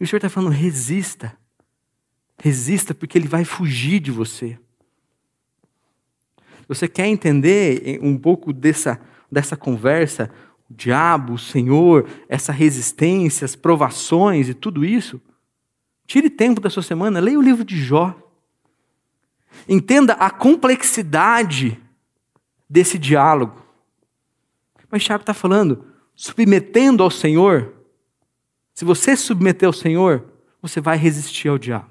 E 0.00 0.04
o 0.04 0.06
Senhor 0.06 0.18
está 0.18 0.28
falando: 0.28 0.52
resista. 0.52 1.36
Resista, 2.40 2.94
porque 2.94 3.18
ele 3.18 3.28
vai 3.28 3.44
fugir 3.44 3.98
de 4.00 4.10
você. 4.10 4.58
Você 6.68 6.88
quer 6.88 7.06
entender 7.06 7.98
um 8.00 8.16
pouco 8.16 8.52
dessa 8.52 9.00
dessa 9.30 9.56
conversa, 9.56 10.30
o 10.68 10.74
diabo, 10.74 11.34
o 11.34 11.38
Senhor, 11.38 12.08
essa 12.28 12.52
resistência, 12.52 13.44
as 13.44 13.54
provações 13.54 14.48
e 14.48 14.54
tudo 14.54 14.84
isso, 14.84 15.20
tire 16.06 16.28
tempo 16.28 16.60
da 16.60 16.68
sua 16.68 16.82
semana, 16.82 17.20
leia 17.20 17.38
o 17.38 17.42
livro 17.42 17.64
de 17.64 17.80
Jó. 17.80 18.16
Entenda 19.68 20.14
a 20.14 20.30
complexidade 20.30 21.80
desse 22.70 22.96
diálogo. 22.96 23.60
Mas 24.88 25.04
Tiago 25.04 25.22
está 25.22 25.34
falando, 25.34 25.84
submetendo 26.14 27.02
ao 27.02 27.10
Senhor, 27.10 27.74
se 28.72 28.84
você 28.84 29.16
submeter 29.16 29.66
ao 29.66 29.72
Senhor, 29.72 30.24
você 30.62 30.80
vai 30.80 30.96
resistir 30.96 31.48
ao 31.48 31.58
diabo. 31.58 31.90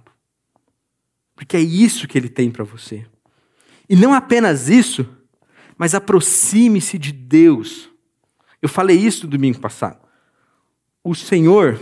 Porque 1.35 1.57
é 1.57 1.61
isso 1.61 2.07
que 2.07 2.17
ele 2.17 2.29
tem 2.29 2.49
para 2.49 2.63
você. 2.63 3.05
E 3.89 3.95
não 3.95 4.13
apenas 4.13 4.69
isso, 4.69 5.07
mas 5.77 5.93
aproxime-se 5.93 6.97
de 6.97 7.11
Deus. 7.11 7.89
Eu 8.61 8.69
falei 8.69 8.97
isso 8.97 9.25
no 9.25 9.31
domingo 9.31 9.59
passado. 9.59 9.99
O 11.03 11.15
Senhor, 11.15 11.79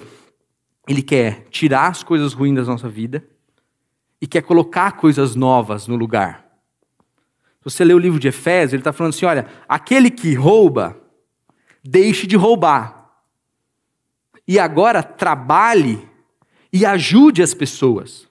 Ele 0.87 1.01
quer 1.01 1.45
tirar 1.49 1.87
as 1.87 2.03
coisas 2.03 2.33
ruins 2.33 2.55
da 2.55 2.63
nossa 2.63 2.87
vida 2.87 3.27
e 4.21 4.27
quer 4.27 4.43
colocar 4.43 4.93
coisas 4.93 5.35
novas 5.35 5.87
no 5.87 5.95
lugar. 5.95 6.46
Você 7.69 7.83
lê 7.83 7.93
o 7.93 7.99
livro 7.99 8.17
de 8.17 8.29
Efésios, 8.29 8.71
ele 8.71 8.79
está 8.79 8.93
falando 8.93 9.13
assim: 9.13 9.25
olha, 9.25 9.45
aquele 9.67 10.09
que 10.09 10.33
rouba, 10.33 10.97
deixe 11.83 12.25
de 12.25 12.37
roubar. 12.37 13.11
E 14.47 14.57
agora 14.57 15.03
trabalhe 15.03 16.07
e 16.71 16.85
ajude 16.85 17.43
as 17.43 17.53
pessoas. 17.53 18.25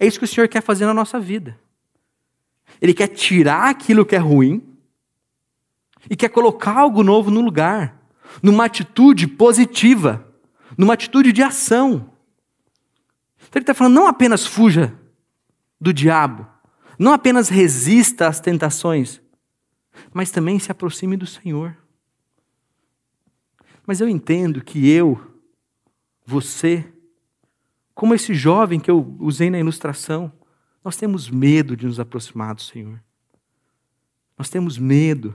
É 0.00 0.06
isso 0.06 0.18
que 0.18 0.24
o 0.24 0.28
Senhor 0.28 0.48
quer 0.48 0.60
fazer 0.60 0.84
na 0.84 0.92
nossa 0.92 1.20
vida. 1.20 1.56
Ele 2.82 2.92
quer 2.92 3.06
tirar 3.06 3.70
aquilo 3.70 4.04
que 4.04 4.16
é 4.16 4.18
ruim 4.18 4.76
e 6.10 6.16
quer 6.16 6.30
colocar 6.30 6.76
algo 6.76 7.04
novo 7.04 7.30
no 7.30 7.40
lugar, 7.40 8.02
numa 8.42 8.64
atitude 8.64 9.28
positiva, 9.28 10.26
numa 10.76 10.94
atitude 10.94 11.32
de 11.32 11.44
ação. 11.44 12.10
Então 13.38 13.60
ele 13.60 13.62
está 13.62 13.74
falando, 13.74 13.94
não 13.94 14.08
apenas 14.08 14.44
fuja 14.44 14.92
do 15.80 15.92
diabo, 15.92 16.57
não 16.98 17.12
apenas 17.12 17.48
resista 17.48 18.26
às 18.26 18.40
tentações, 18.40 19.20
mas 20.12 20.30
também 20.30 20.58
se 20.58 20.72
aproxime 20.72 21.16
do 21.16 21.26
Senhor. 21.26 21.76
Mas 23.86 24.00
eu 24.00 24.08
entendo 24.08 24.62
que 24.62 24.88
eu, 24.88 25.18
você, 26.26 26.92
como 27.94 28.14
esse 28.14 28.34
jovem 28.34 28.80
que 28.80 28.90
eu 28.90 29.16
usei 29.18 29.48
na 29.48 29.58
ilustração, 29.58 30.32
nós 30.84 30.96
temos 30.96 31.30
medo 31.30 31.76
de 31.76 31.86
nos 31.86 32.00
aproximar 32.00 32.54
do 32.54 32.62
Senhor. 32.62 33.00
Nós 34.36 34.48
temos 34.50 34.76
medo 34.78 35.34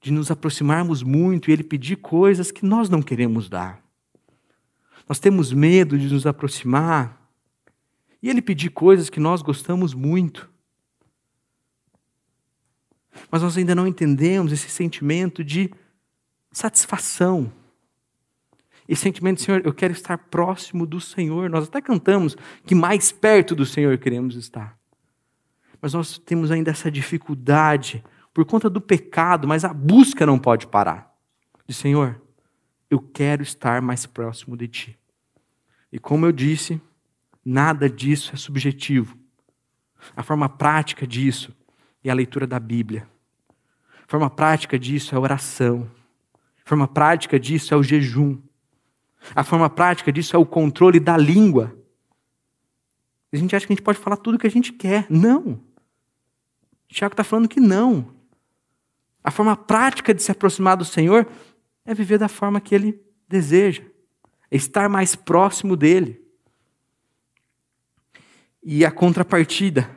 de 0.00 0.12
nos 0.12 0.30
aproximarmos 0.30 1.02
muito 1.02 1.48
e 1.48 1.52
Ele 1.52 1.64
pedir 1.64 1.96
coisas 1.96 2.50
que 2.50 2.64
nós 2.64 2.88
não 2.88 3.02
queremos 3.02 3.48
dar. 3.48 3.82
Nós 5.08 5.18
temos 5.18 5.52
medo 5.52 5.98
de 5.98 6.12
nos 6.12 6.26
aproximar 6.26 7.17
e 8.22 8.28
Ele 8.28 8.42
pedir 8.42 8.70
coisas 8.70 9.10
que 9.10 9.20
nós 9.20 9.42
gostamos 9.42 9.94
muito. 9.94 10.50
Mas 13.30 13.42
nós 13.42 13.56
ainda 13.56 13.74
não 13.74 13.86
entendemos 13.86 14.52
esse 14.52 14.68
sentimento 14.68 15.42
de 15.42 15.72
satisfação 16.52 17.52
e 18.88 18.96
sentimento, 18.96 19.42
Senhor, 19.42 19.60
eu 19.66 19.74
quero 19.74 19.92
estar 19.92 20.16
próximo 20.16 20.86
do 20.86 20.98
Senhor. 20.98 21.50
Nós 21.50 21.68
até 21.68 21.78
cantamos 21.78 22.34
que 22.64 22.74
mais 22.74 23.12
perto 23.12 23.54
do 23.54 23.66
Senhor 23.66 23.98
queremos 23.98 24.34
estar. 24.34 24.78
Mas 25.80 25.92
nós 25.92 26.18
temos 26.18 26.50
ainda 26.50 26.70
essa 26.70 26.90
dificuldade 26.90 28.02
por 28.32 28.46
conta 28.46 28.70
do 28.70 28.80
pecado, 28.80 29.46
mas 29.46 29.62
a 29.62 29.74
busca 29.74 30.24
não 30.24 30.38
pode 30.38 30.66
parar. 30.66 31.14
De 31.66 31.74
Senhor, 31.74 32.18
eu 32.88 32.98
quero 32.98 33.42
estar 33.42 33.82
mais 33.82 34.06
próximo 34.06 34.56
de 34.56 34.66
Ti. 34.66 34.98
E 35.92 35.98
como 35.98 36.24
eu 36.24 36.32
disse, 36.32 36.80
nada 37.48 37.88
disso 37.88 38.32
é 38.34 38.36
subjetivo. 38.36 39.16
A 40.14 40.22
forma 40.22 40.48
prática 40.48 41.06
disso 41.06 41.56
é 42.04 42.10
a 42.10 42.14
leitura 42.14 42.46
da 42.46 42.60
Bíblia. 42.60 43.08
A 44.06 44.06
forma 44.06 44.28
prática 44.28 44.78
disso 44.78 45.14
é 45.14 45.18
a 45.18 45.20
oração. 45.20 45.90
A 46.64 46.68
forma 46.68 46.86
prática 46.86 47.40
disso 47.40 47.72
é 47.72 47.76
o 47.76 47.82
jejum. 47.82 48.38
A 49.34 49.42
forma 49.42 49.70
prática 49.70 50.12
disso 50.12 50.36
é 50.36 50.38
o 50.38 50.44
controle 50.44 51.00
da 51.00 51.16
língua. 51.16 51.74
A 53.32 53.36
gente 53.36 53.56
acha 53.56 53.66
que 53.66 53.72
a 53.72 53.76
gente 53.76 53.84
pode 53.84 53.98
falar 53.98 54.18
tudo 54.18 54.34
o 54.34 54.38
que 54.38 54.46
a 54.46 54.50
gente 54.50 54.72
quer. 54.72 55.06
Não. 55.08 55.60
Tiago 56.86 57.14
está 57.14 57.24
falando 57.24 57.48
que 57.48 57.60
não. 57.60 58.14
A 59.24 59.30
forma 59.30 59.56
prática 59.56 60.14
de 60.14 60.22
se 60.22 60.30
aproximar 60.30 60.76
do 60.76 60.84
Senhor 60.84 61.26
é 61.84 61.94
viver 61.94 62.18
da 62.18 62.28
forma 62.28 62.60
que 62.60 62.74
Ele 62.74 63.00
deseja, 63.26 63.82
é 64.50 64.56
estar 64.56 64.88
mais 64.88 65.16
próximo 65.16 65.76
dEle. 65.76 66.27
E 68.62 68.84
a 68.84 68.90
contrapartida, 68.90 69.90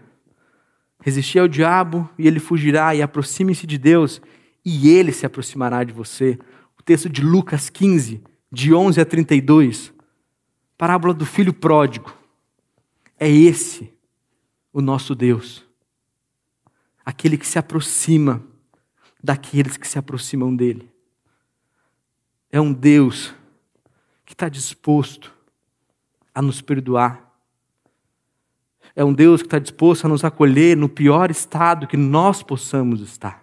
resistir 1.02 1.40
ao 1.40 1.48
diabo 1.48 2.10
e 2.18 2.28
ele 2.28 2.40
fugirá, 2.40 2.94
e 2.96 3.02
aproxime-se 3.02 3.66
de 3.66 3.78
Deus 3.78 4.22
e 4.64 4.90
ele 4.90 5.12
se 5.12 5.26
aproximará 5.26 5.84
de 5.84 5.94
você. 5.94 6.38
O 6.80 6.84
texto 6.84 7.10
de 7.10 7.22
Lucas 7.22 7.70
15 7.70 8.22
de 8.52 8.74
11 8.74 9.00
a 9.00 9.06
32, 9.06 9.94
parábola 10.78 11.14
do 11.14 11.26
filho 11.26 11.54
pródigo. 11.54 12.14
É 13.20 13.30
esse 13.30 13.94
o 14.74 14.82
nosso 14.82 15.16
Deus. 15.16 15.66
Aquele 17.06 17.38
que 17.38 17.48
se 17.48 17.58
aproxima 17.58 18.44
daqueles 19.24 19.78
que 19.78 19.88
se 19.88 19.98
aproximam 19.98 20.56
dele. 20.56 20.92
É 22.52 22.60
um 22.60 22.74
Deus 22.74 23.34
que 24.26 24.34
está 24.34 24.50
disposto 24.50 25.34
a 26.34 26.42
nos 26.42 26.62
perdoar. 26.62 27.31
É 28.96 29.04
um 29.04 29.14
Deus 29.14 29.42
que 29.42 29.48
está 29.48 29.60
disposto 29.60 30.06
a 30.06 30.10
nos 30.10 30.24
acolher 30.24 30.76
no 30.76 30.90
pior 30.90 31.32
estado 31.32 31.88
que 31.88 31.98
nós 31.98 32.44
possamos 32.44 33.02
estar 33.02 33.42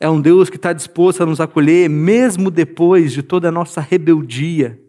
é 0.00 0.08
um 0.08 0.20
Deus 0.20 0.48
que 0.48 0.56
está 0.56 0.72
disposto 0.72 1.22
a 1.22 1.26
nos 1.26 1.40
acolher, 1.40 1.90
mesmo 1.90 2.50
depois 2.50 3.12
de 3.12 3.22
toda 3.22 3.48
a 3.48 3.52
nossa 3.52 3.80
rebeldia, 3.80 4.80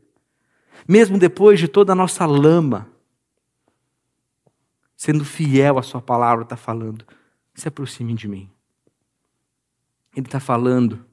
mesmo 0.87 1.17
depois 1.17 1.59
de 1.59 1.67
toda 1.67 1.93
a 1.93 1.95
nossa 1.95 2.25
lama. 2.25 2.87
Sendo 4.95 5.25
fiel 5.25 5.79
à 5.79 5.81
Sua 5.81 6.01
palavra, 6.01 6.43
está 6.43 6.55
falando: 6.55 7.05
se 7.55 7.67
aproxime 7.67 8.13
de 8.13 8.27
mim. 8.27 8.49
Ele 10.15 10.25
está 10.25 10.39
falando, 10.39 11.03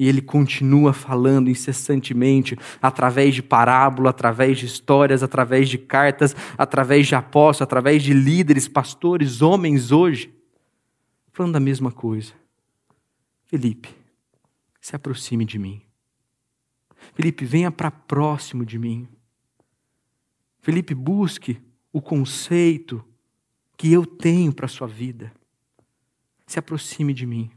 e 0.00 0.08
ele 0.08 0.22
continua 0.22 0.94
falando 0.94 1.50
incessantemente, 1.50 2.56
através 2.80 3.34
de 3.34 3.42
parábola, 3.42 4.08
através 4.08 4.58
de 4.58 4.64
histórias, 4.64 5.22
através 5.22 5.68
de 5.68 5.76
cartas, 5.76 6.34
através 6.56 7.06
de 7.06 7.14
apóstolos, 7.14 7.60
através 7.60 8.02
de 8.02 8.14
líderes, 8.14 8.66
pastores, 8.66 9.42
homens 9.42 9.92
hoje, 9.92 10.34
falando 11.30 11.56
a 11.56 11.60
mesma 11.60 11.92
coisa 11.92 12.32
Felipe, 13.44 13.94
se 14.80 14.96
aproxime 14.96 15.44
de 15.44 15.58
mim. 15.58 15.82
Felipe, 17.12 17.44
venha 17.44 17.70
para 17.70 17.90
próximo 17.90 18.64
de 18.64 18.78
mim. 18.78 19.06
Felipe, 20.60 20.94
busque 20.94 21.60
o 21.92 22.00
conceito 22.00 23.04
que 23.76 23.92
eu 23.92 24.06
tenho 24.06 24.50
para 24.50 24.64
a 24.64 24.68
sua 24.68 24.86
vida. 24.86 25.30
Se 26.46 26.58
aproxime 26.58 27.12
de 27.12 27.26
mim. 27.26 27.50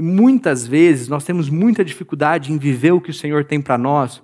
E 0.00 0.02
muitas 0.02 0.66
vezes 0.66 1.08
nós 1.08 1.24
temos 1.24 1.50
muita 1.50 1.84
dificuldade 1.84 2.50
em 2.50 2.56
viver 2.56 2.90
o 2.92 3.02
que 3.02 3.10
o 3.10 3.14
Senhor 3.14 3.44
tem 3.44 3.60
para 3.60 3.76
nós, 3.76 4.22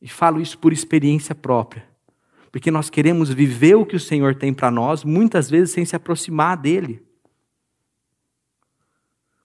e 0.00 0.06
falo 0.06 0.40
isso 0.40 0.56
por 0.56 0.72
experiência 0.72 1.34
própria, 1.34 1.84
porque 2.52 2.70
nós 2.70 2.88
queremos 2.88 3.30
viver 3.30 3.74
o 3.74 3.84
que 3.84 3.96
o 3.96 4.00
Senhor 4.00 4.32
tem 4.36 4.54
para 4.54 4.70
nós, 4.70 5.02
muitas 5.02 5.50
vezes 5.50 5.74
sem 5.74 5.84
se 5.84 5.96
aproximar 5.96 6.56
dele. 6.56 7.02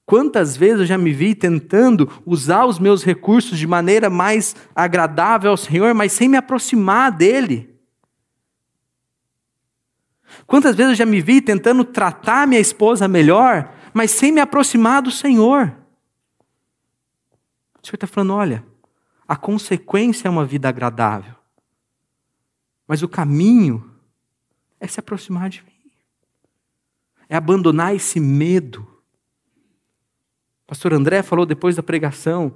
Quantas 0.05 0.55
vezes 0.55 0.81
eu 0.81 0.85
já 0.85 0.95
me 0.95 1.11
vi 1.11 1.33
tentando 1.33 2.07
usar 2.23 2.67
os 2.67 2.77
meus 2.77 3.03
recursos 3.03 3.57
de 3.57 3.65
maneira 3.65 4.11
mais 4.11 4.55
agradável 4.75 5.49
ao 5.49 5.57
Senhor, 5.57 5.95
mas 5.95 6.11
sem 6.11 6.29
me 6.29 6.37
aproximar 6.37 7.11
dele? 7.11 7.75
Quantas 10.45 10.75
vezes 10.75 10.91
eu 10.91 10.97
já 10.97 11.05
me 11.07 11.19
vi 11.19 11.41
tentando 11.41 11.83
tratar 11.83 12.45
minha 12.45 12.61
esposa 12.61 13.07
melhor, 13.07 13.73
mas 13.95 14.11
sem 14.11 14.31
me 14.31 14.41
aproximar 14.41 15.01
do 15.01 15.09
Senhor? 15.09 15.75
O 17.81 17.87
Senhor 17.87 17.95
está 17.95 18.05
falando: 18.05 18.33
olha, 18.33 18.65
a 19.27 19.35
consequência 19.35 20.27
é 20.27 20.31
uma 20.31 20.45
vida 20.45 20.67
agradável, 20.67 21.35
mas 22.85 23.01
o 23.01 23.07
caminho 23.07 23.89
é 24.79 24.87
se 24.87 24.99
aproximar 24.99 25.49
de 25.49 25.63
mim, 25.63 25.91
é 27.29 27.35
abandonar 27.35 27.95
esse 27.95 28.19
medo 28.19 28.95
pastor 30.67 30.93
André 30.93 31.21
falou 31.21 31.45
depois 31.45 31.75
da 31.75 31.83
pregação, 31.83 32.55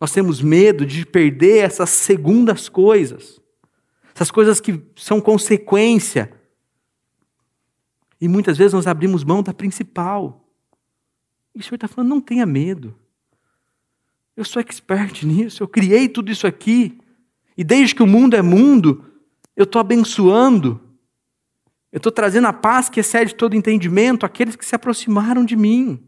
nós 0.00 0.12
temos 0.12 0.42
medo 0.42 0.84
de 0.84 1.06
perder 1.06 1.64
essas 1.64 1.90
segundas 1.90 2.68
coisas, 2.68 3.40
essas 4.14 4.30
coisas 4.30 4.60
que 4.60 4.82
são 4.96 5.20
consequência. 5.20 6.32
E 8.20 8.28
muitas 8.28 8.58
vezes 8.58 8.72
nós 8.72 8.86
abrimos 8.86 9.24
mão 9.24 9.42
da 9.42 9.54
principal. 9.54 10.43
E 11.54 11.60
o 11.60 11.62
Senhor 11.62 11.76
está 11.76 11.88
falando, 11.88 12.10
não 12.10 12.20
tenha 12.20 12.44
medo. 12.44 12.94
Eu 14.36 14.44
sou 14.44 14.60
expert 14.60 15.22
nisso, 15.26 15.62
eu 15.62 15.68
criei 15.68 16.08
tudo 16.08 16.30
isso 16.30 16.46
aqui. 16.46 16.98
E 17.56 17.62
desde 17.62 17.94
que 17.94 18.02
o 18.02 18.06
mundo 18.06 18.34
é 18.34 18.42
mundo, 18.42 19.04
eu 19.56 19.64
estou 19.64 19.80
abençoando. 19.80 20.80
Eu 21.92 21.98
estou 21.98 22.10
trazendo 22.10 22.48
a 22.48 22.52
paz 22.52 22.88
que 22.88 22.98
excede 22.98 23.34
todo 23.34 23.54
entendimento 23.54 24.26
àqueles 24.26 24.56
que 24.56 24.66
se 24.66 24.74
aproximaram 24.74 25.44
de 25.44 25.54
mim. 25.54 26.02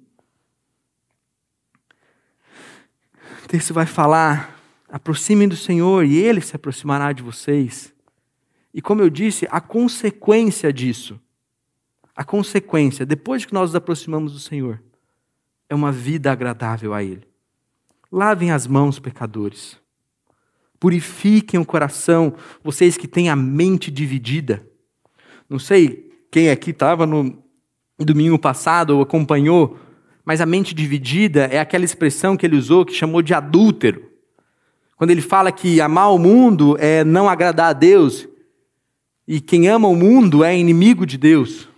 O 3.44 3.48
texto 3.48 3.72
vai 3.72 3.86
falar: 3.86 4.60
aproximem 4.88 5.46
do 5.46 5.56
Senhor 5.56 6.04
e 6.04 6.16
ele 6.16 6.40
se 6.40 6.56
aproximará 6.56 7.12
de 7.12 7.22
vocês. 7.22 7.94
E 8.74 8.82
como 8.82 9.00
eu 9.00 9.08
disse, 9.08 9.46
a 9.50 9.60
consequência 9.60 10.72
disso, 10.72 11.20
a 12.14 12.24
consequência, 12.24 13.06
depois 13.06 13.44
que 13.44 13.54
nós 13.54 13.70
nos 13.70 13.76
aproximamos 13.76 14.32
do 14.32 14.40
Senhor, 14.40 14.82
é 15.68 15.74
uma 15.74 15.92
vida 15.92 16.30
agradável 16.30 16.94
a 16.94 17.02
Ele. 17.02 17.26
Lavem 18.10 18.50
as 18.50 18.66
mãos, 18.66 18.98
pecadores. 18.98 19.78
Purifiquem 20.78 21.58
o 21.58 21.64
coração, 21.64 22.34
vocês 22.62 22.96
que 22.96 23.08
têm 23.08 23.28
a 23.28 23.36
mente 23.36 23.90
dividida. 23.90 24.66
Não 25.48 25.58
sei 25.58 26.10
quem 26.30 26.50
aqui 26.50 26.70
estava 26.70 27.06
no 27.06 27.42
domingo 27.98 28.38
passado 28.38 28.90
ou 28.90 29.02
acompanhou 29.02 29.78
mas 30.26 30.40
a 30.40 30.46
mente 30.46 30.74
dividida 30.74 31.44
é 31.44 31.60
aquela 31.60 31.84
expressão 31.84 32.36
que 32.36 32.44
ele 32.44 32.56
usou 32.56 32.84
que 32.84 32.92
chamou 32.92 33.22
de 33.22 33.32
adúltero. 33.32 34.10
Quando 34.96 35.12
ele 35.12 35.22
fala 35.22 35.52
que 35.52 35.80
amar 35.80 36.12
o 36.12 36.18
mundo 36.18 36.76
é 36.80 37.04
não 37.04 37.28
agradar 37.28 37.70
a 37.70 37.72
Deus, 37.72 38.26
e 39.28 39.40
quem 39.40 39.68
ama 39.68 39.86
o 39.86 39.94
mundo 39.94 40.42
é 40.42 40.58
inimigo 40.58 41.06
de 41.06 41.16
Deus. 41.16 41.68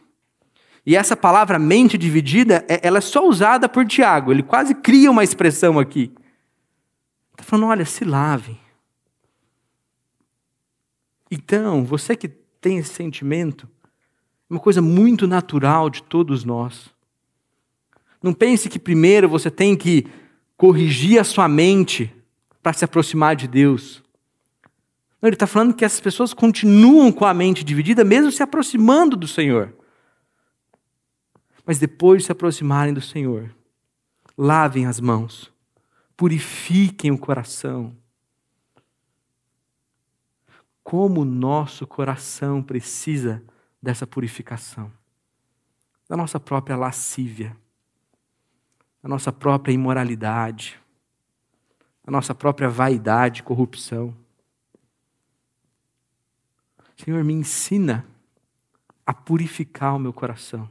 E 0.89 0.97
essa 0.97 1.15
palavra 1.15 1.59
mente 1.59 1.99
dividida, 1.99 2.65
é, 2.67 2.81
ela 2.83 2.97
é 2.97 3.03
só 3.03 3.29
usada 3.29 3.69
por 3.69 3.87
Tiago, 3.87 4.33
ele 4.33 4.43
quase 4.43 4.75
cria 4.75 5.11
uma 5.11 5.23
expressão 5.23 5.79
aqui. 5.79 6.11
Está 7.33 7.45
falando, 7.45 7.67
olha, 7.67 7.85
se 7.85 8.07
lave. 8.07 8.59
Então, 11.31 11.85
você 11.85 12.17
que 12.17 12.27
tem 12.27 12.79
esse 12.79 12.95
sentimento, 12.95 13.69
é 14.49 14.55
uma 14.55 14.59
coisa 14.59 14.81
muito 14.81 15.27
natural 15.27 15.91
de 15.91 16.03
todos 16.03 16.43
nós. 16.43 16.89
Não 18.23 18.33
pense 18.33 18.71
que 18.71 18.79
primeiro 18.79 19.29
você 19.29 19.51
tem 19.51 19.77
que 19.77 20.07
corrigir 20.57 21.21
a 21.21 21.25
sua 21.25 21.47
mente 21.49 22.11
para 22.63 22.73
se 22.73 22.87
aproximar 22.87 23.37
de 23.37 23.47
Deus. 23.47 24.03
Não, 25.21 25.29
ele 25.29 25.37
está 25.37 25.47
falando 25.47 25.75
que 25.75 25.85
essas 25.85 26.01
pessoas 26.01 26.33
continuam 26.33 27.13
com 27.13 27.27
a 27.27 27.35
mente 27.35 27.63
dividida, 27.63 28.05
mesmo 28.05 28.33
se 28.33 28.43
aproximando 28.43 29.19
do 29.19 29.29
Senhor. 29.29 29.75
Mas 31.69 31.79
depois 31.79 32.23
de 32.23 32.27
se 32.27 32.33
aproximarem 32.33 32.95
do 32.95 33.03
Senhor, 33.03 33.55
lavem 34.37 34.87
as 34.87 34.99
mãos, 34.99 35.53
purifiquem 36.17 37.11
o 37.11 37.19
coração. 37.19 37.95
Como 40.83 41.21
o 41.21 41.27
nosso 41.27 41.87
coração 41.87 42.63
precisa 42.63 43.45
dessa 43.83 44.07
purificação, 44.07 44.91
da 46.09 46.17
nossa 46.17 46.41
própria 46.41 46.75
lascívia 46.75 47.55
a 49.03 49.09
nossa 49.09 49.33
própria 49.33 49.73
imoralidade, 49.73 50.79
a 52.05 52.11
nossa 52.11 52.35
própria 52.35 52.69
vaidade, 52.69 53.43
corrupção. 53.43 54.15
Senhor, 56.97 57.23
me 57.23 57.33
ensina 57.33 58.05
a 59.07 59.15
purificar 59.15 59.95
o 59.95 59.99
meu 59.99 60.13
coração. 60.13 60.69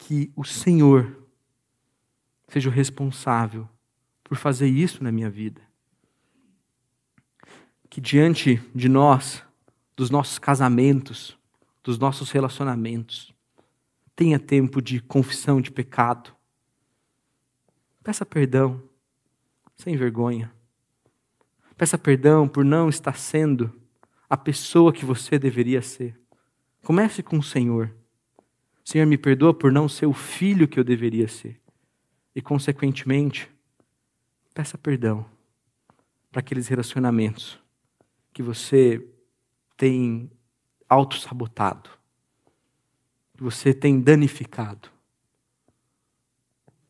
Que 0.00 0.32
o 0.34 0.44
Senhor 0.44 1.26
seja 2.48 2.68
o 2.68 2.72
responsável 2.72 3.68
por 4.24 4.36
fazer 4.36 4.68
isso 4.68 5.04
na 5.04 5.12
minha 5.12 5.30
vida. 5.30 5.60
Que 7.88 8.00
diante 8.00 8.56
de 8.74 8.88
nós, 8.88 9.44
dos 9.96 10.10
nossos 10.10 10.38
casamentos, 10.38 11.36
dos 11.82 11.98
nossos 11.98 12.30
relacionamentos, 12.30 13.34
Tenha 14.20 14.38
tempo 14.38 14.82
de 14.82 15.00
confissão 15.00 15.62
de 15.62 15.70
pecado. 15.70 16.30
Peça 18.04 18.26
perdão, 18.26 18.82
sem 19.78 19.96
vergonha. 19.96 20.52
Peça 21.74 21.96
perdão 21.96 22.46
por 22.46 22.62
não 22.62 22.90
estar 22.90 23.16
sendo 23.16 23.72
a 24.28 24.36
pessoa 24.36 24.92
que 24.92 25.06
você 25.06 25.38
deveria 25.38 25.80
ser. 25.80 26.20
Comece 26.82 27.22
com 27.22 27.38
o 27.38 27.42
Senhor. 27.42 27.96
Senhor, 28.90 29.06
me 29.06 29.18
perdoa 29.18 29.54
por 29.54 29.70
não 29.70 29.88
ser 29.88 30.06
o 30.06 30.12
filho 30.12 30.66
que 30.66 30.78
eu 30.78 30.84
deveria 30.84 31.28
ser. 31.28 31.60
E, 32.34 32.42
consequentemente, 32.42 33.50
peça 34.54 34.76
perdão 34.76 35.24
para 36.30 36.40
aqueles 36.40 36.68
relacionamentos 36.68 37.58
que 38.32 38.42
você 38.42 39.04
tem 39.76 40.30
auto-sabotado 40.88 41.90
que 43.40 43.44
você 43.44 43.72
tem 43.72 43.98
danificado. 43.98 44.90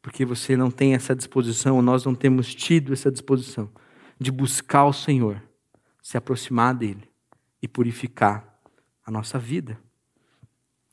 Porque 0.03 0.25
você 0.25 0.57
não 0.57 0.69
tem 0.69 0.95
essa 0.95 1.15
disposição, 1.15 1.81
nós 1.81 2.05
não 2.05 2.13
temos 2.13 2.53
tido 2.53 2.93
essa 2.93 3.09
disposição 3.09 3.71
de 4.19 4.33
buscar 4.33 4.85
o 4.85 4.93
Senhor, 4.93 5.41
se 6.03 6.17
aproximar 6.17 6.75
dele 6.75 7.09
e 7.63 7.69
purificar 7.69 8.61
a 9.07 9.13
nossa 9.13 9.39
vida. 9.39 9.81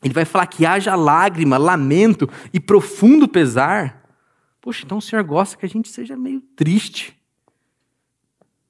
Ele 0.04 0.14
vai 0.14 0.26
falar 0.26 0.48
que 0.48 0.66
haja 0.66 0.96
lágrima, 0.96 1.58
lamento 1.58 2.30
e 2.54 2.60
profundo 2.60 3.28
pesar. 3.28 4.04
Poxa, 4.62 4.84
então 4.86 5.00
o 5.00 5.02
Senhor 5.02 5.24
gosta 5.24 5.58
que 5.58 5.66
a 5.66 5.70
gente 5.70 5.90
seja 5.90 6.16
meio 6.16 6.42
triste. 6.56 7.18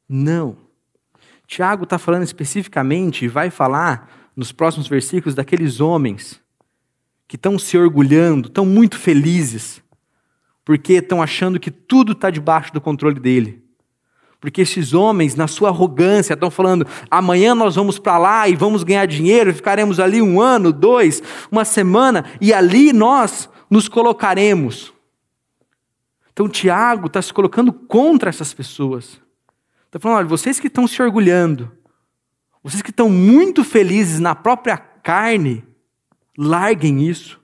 Não. 0.07 0.57
Tiago 1.45 1.83
está 1.83 1.97
falando 1.97 2.23
especificamente, 2.23 3.25
e 3.25 3.27
vai 3.27 3.49
falar 3.49 4.31
nos 4.35 4.51
próximos 4.51 4.87
versículos, 4.87 5.35
daqueles 5.35 5.79
homens 5.79 6.41
que 7.27 7.35
estão 7.35 7.57
se 7.59 7.77
orgulhando, 7.77 8.47
estão 8.47 8.65
muito 8.65 8.97
felizes, 8.97 9.81
porque 10.63 10.93
estão 10.93 11.21
achando 11.21 11.59
que 11.59 11.71
tudo 11.71 12.13
está 12.13 12.29
debaixo 12.29 12.73
do 12.73 12.79
controle 12.79 13.19
dele. 13.19 13.66
Porque 14.39 14.61
esses 14.61 14.93
homens, 14.93 15.35
na 15.35 15.47
sua 15.47 15.69
arrogância, 15.69 16.33
estão 16.33 16.51
falando: 16.51 16.85
amanhã 17.09 17.55
nós 17.55 17.75
vamos 17.75 17.97
para 17.97 18.17
lá 18.17 18.47
e 18.47 18.55
vamos 18.55 18.83
ganhar 18.83 19.05
dinheiro, 19.05 19.53
ficaremos 19.53 19.99
ali 19.99 20.21
um 20.21 20.39
ano, 20.39 20.71
dois, 20.71 21.21
uma 21.51 21.65
semana, 21.65 22.25
e 22.39 22.53
ali 22.53 22.93
nós 22.93 23.49
nos 23.69 23.87
colocaremos. 23.87 24.93
Então, 26.31 26.47
Tiago 26.47 27.07
está 27.07 27.21
se 27.21 27.33
colocando 27.33 27.73
contra 27.73 28.29
essas 28.29 28.53
pessoas. 28.53 29.19
Está 29.85 29.99
falando: 29.99 30.17
olha, 30.17 30.27
vocês 30.27 30.59
que 30.59 30.67
estão 30.67 30.87
se 30.87 31.01
orgulhando, 31.01 31.71
vocês 32.63 32.81
que 32.81 32.91
estão 32.91 33.09
muito 33.09 33.63
felizes 33.63 34.19
na 34.19 34.35
própria 34.35 34.77
carne, 34.77 35.63
Larguem 36.37 37.09
isso. 37.09 37.41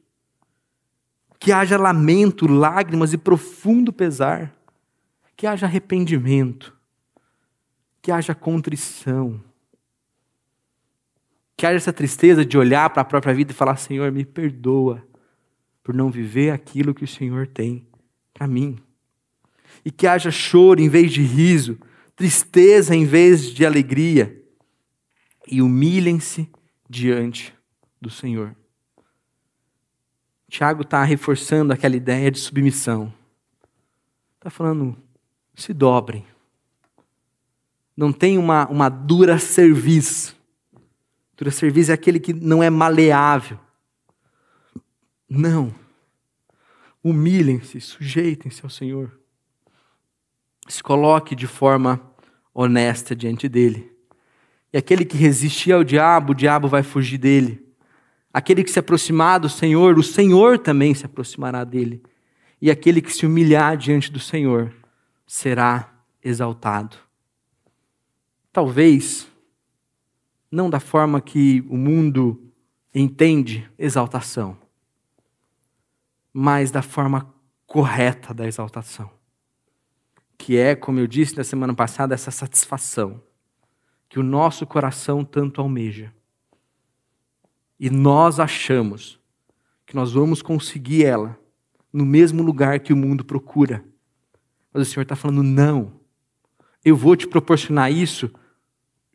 que 1.39 1.51
haja 1.51 1.77
lamento, 1.77 2.47
lágrimas 2.47 3.11
e 3.11 3.17
profundo 3.17 3.91
pesar, 3.91 4.55
que 5.35 5.45
haja 5.45 5.65
arrependimento, 5.65 6.73
que 8.03 8.11
haja 8.11 8.35
contrição, 8.35 9.41
que 11.55 11.65
haja 11.65 11.77
essa 11.77 11.93
tristeza 11.93 12.45
de 12.45 12.57
olhar 12.57 12.89
para 12.89 13.01
a 13.01 13.05
própria 13.05 13.33
vida 13.33 13.53
e 13.53 13.55
falar: 13.55 13.77
Senhor, 13.77 14.11
me 14.11 14.25
perdoa 14.25 15.01
por 15.81 15.95
não 15.95 16.11
viver 16.11 16.51
aquilo 16.51 16.93
que 16.93 17.05
o 17.05 17.07
Senhor 17.07 17.47
tem 17.47 17.87
para 18.33 18.45
mim. 18.45 18.77
E 19.85 19.89
que 19.89 20.05
haja 20.05 20.29
choro 20.29 20.81
em 20.81 20.89
vez 20.89 21.13
de 21.13 21.21
riso, 21.21 21.79
tristeza 22.13 22.93
em 22.93 23.05
vez 23.05 23.45
de 23.45 23.65
alegria, 23.65 24.43
e 25.47 25.61
humilhem-se 25.61 26.49
diante 26.89 27.55
do 28.01 28.09
Senhor. 28.09 28.53
Tiago 30.49 30.81
está 30.81 31.03
reforçando 31.05 31.71
aquela 31.71 31.95
ideia 31.95 32.29
de 32.29 32.37
submissão. 32.37 33.13
Está 34.35 34.49
falando, 34.49 34.97
se 35.55 35.73
dobrem. 35.73 36.32
Não 37.95 38.11
tem 38.11 38.37
uma, 38.37 38.67
uma 38.67 38.89
dura 38.89 39.37
serviço. 39.37 40.35
Dura 41.37 41.51
serviço 41.51 41.91
é 41.91 41.93
aquele 41.93 42.19
que 42.19 42.33
não 42.33 42.63
é 42.63 42.69
maleável. 42.69 43.59
Não. 45.29 45.73
Humilhem-se, 47.03 47.81
sujeitem-se 47.81 48.61
ao 48.63 48.69
Senhor. 48.69 49.11
Se 50.67 50.81
coloque 50.81 51.35
de 51.35 51.47
forma 51.47 51.99
honesta 52.53 53.15
diante 53.15 53.49
dele. 53.49 53.91
E 54.71 54.77
aquele 54.77 55.05
que 55.05 55.17
resistir 55.17 55.71
ao 55.71 55.83
diabo, 55.83 56.31
o 56.31 56.35
diabo 56.35 56.67
vai 56.67 56.81
fugir 56.81 57.17
dele. 57.17 57.63
Aquele 58.33 58.63
que 58.63 58.71
se 58.71 58.79
aproximar 58.79 59.39
do 59.39 59.49
Senhor, 59.49 59.99
o 59.99 60.03
Senhor 60.03 60.57
também 60.57 60.93
se 60.95 61.05
aproximará 61.05 61.63
dele. 61.63 62.01
E 62.59 62.71
aquele 62.71 63.01
que 63.01 63.13
se 63.13 63.25
humilhar 63.25 63.77
diante 63.77 64.11
do 64.11 64.19
Senhor 64.19 64.73
será 65.27 65.93
exaltado. 66.23 66.97
Talvez, 68.53 69.27
não 70.49 70.69
da 70.69 70.79
forma 70.79 71.19
que 71.19 71.65
o 71.67 71.75
mundo 71.75 72.53
entende 72.93 73.69
exaltação, 73.77 74.55
mas 76.31 76.71
da 76.71 76.81
forma 76.81 77.33
correta 77.65 78.33
da 78.33 78.47
exaltação. 78.47 79.09
Que 80.37 80.55
é, 80.55 80.75
como 80.75 80.99
eu 80.99 81.07
disse 81.07 81.35
na 81.35 81.43
semana 81.43 81.73
passada, 81.73 82.13
essa 82.13 82.31
satisfação 82.31 83.21
que 84.07 84.19
o 84.19 84.23
nosso 84.23 84.65
coração 84.67 85.25
tanto 85.25 85.59
almeja 85.59 86.13
e 87.79 87.89
nós 87.89 88.39
achamos 88.39 89.19
que 89.85 89.95
nós 89.95 90.13
vamos 90.13 90.41
conseguir 90.41 91.03
ela 91.03 91.37
no 91.91 92.05
mesmo 92.05 92.41
lugar 92.41 92.79
que 92.79 92.93
o 92.93 92.95
mundo 92.95 93.25
procura. 93.25 93.83
Mas 94.71 94.87
o 94.87 94.89
Senhor 94.89 95.03
está 95.03 95.15
falando: 95.15 95.43
não, 95.43 95.99
eu 96.85 96.95
vou 96.95 97.15
te 97.15 97.27
proporcionar 97.27 97.91
isso 97.91 98.31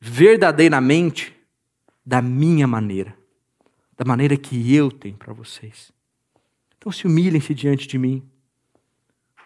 verdadeiramente 0.01 1.35
da 2.05 2.23
minha 2.23 2.67
maneira, 2.67 3.17
da 3.97 4.05
maneira 4.05 4.37
que 4.37 4.75
eu 4.75 4.91
tenho 4.91 5.17
para 5.17 5.33
vocês. 5.33 5.93
Então 6.77 6.93
se 6.93 7.07
humilhem-se 7.07 7.55
diante 7.55 7.87
de 7.87 7.99
mim, 7.99 8.23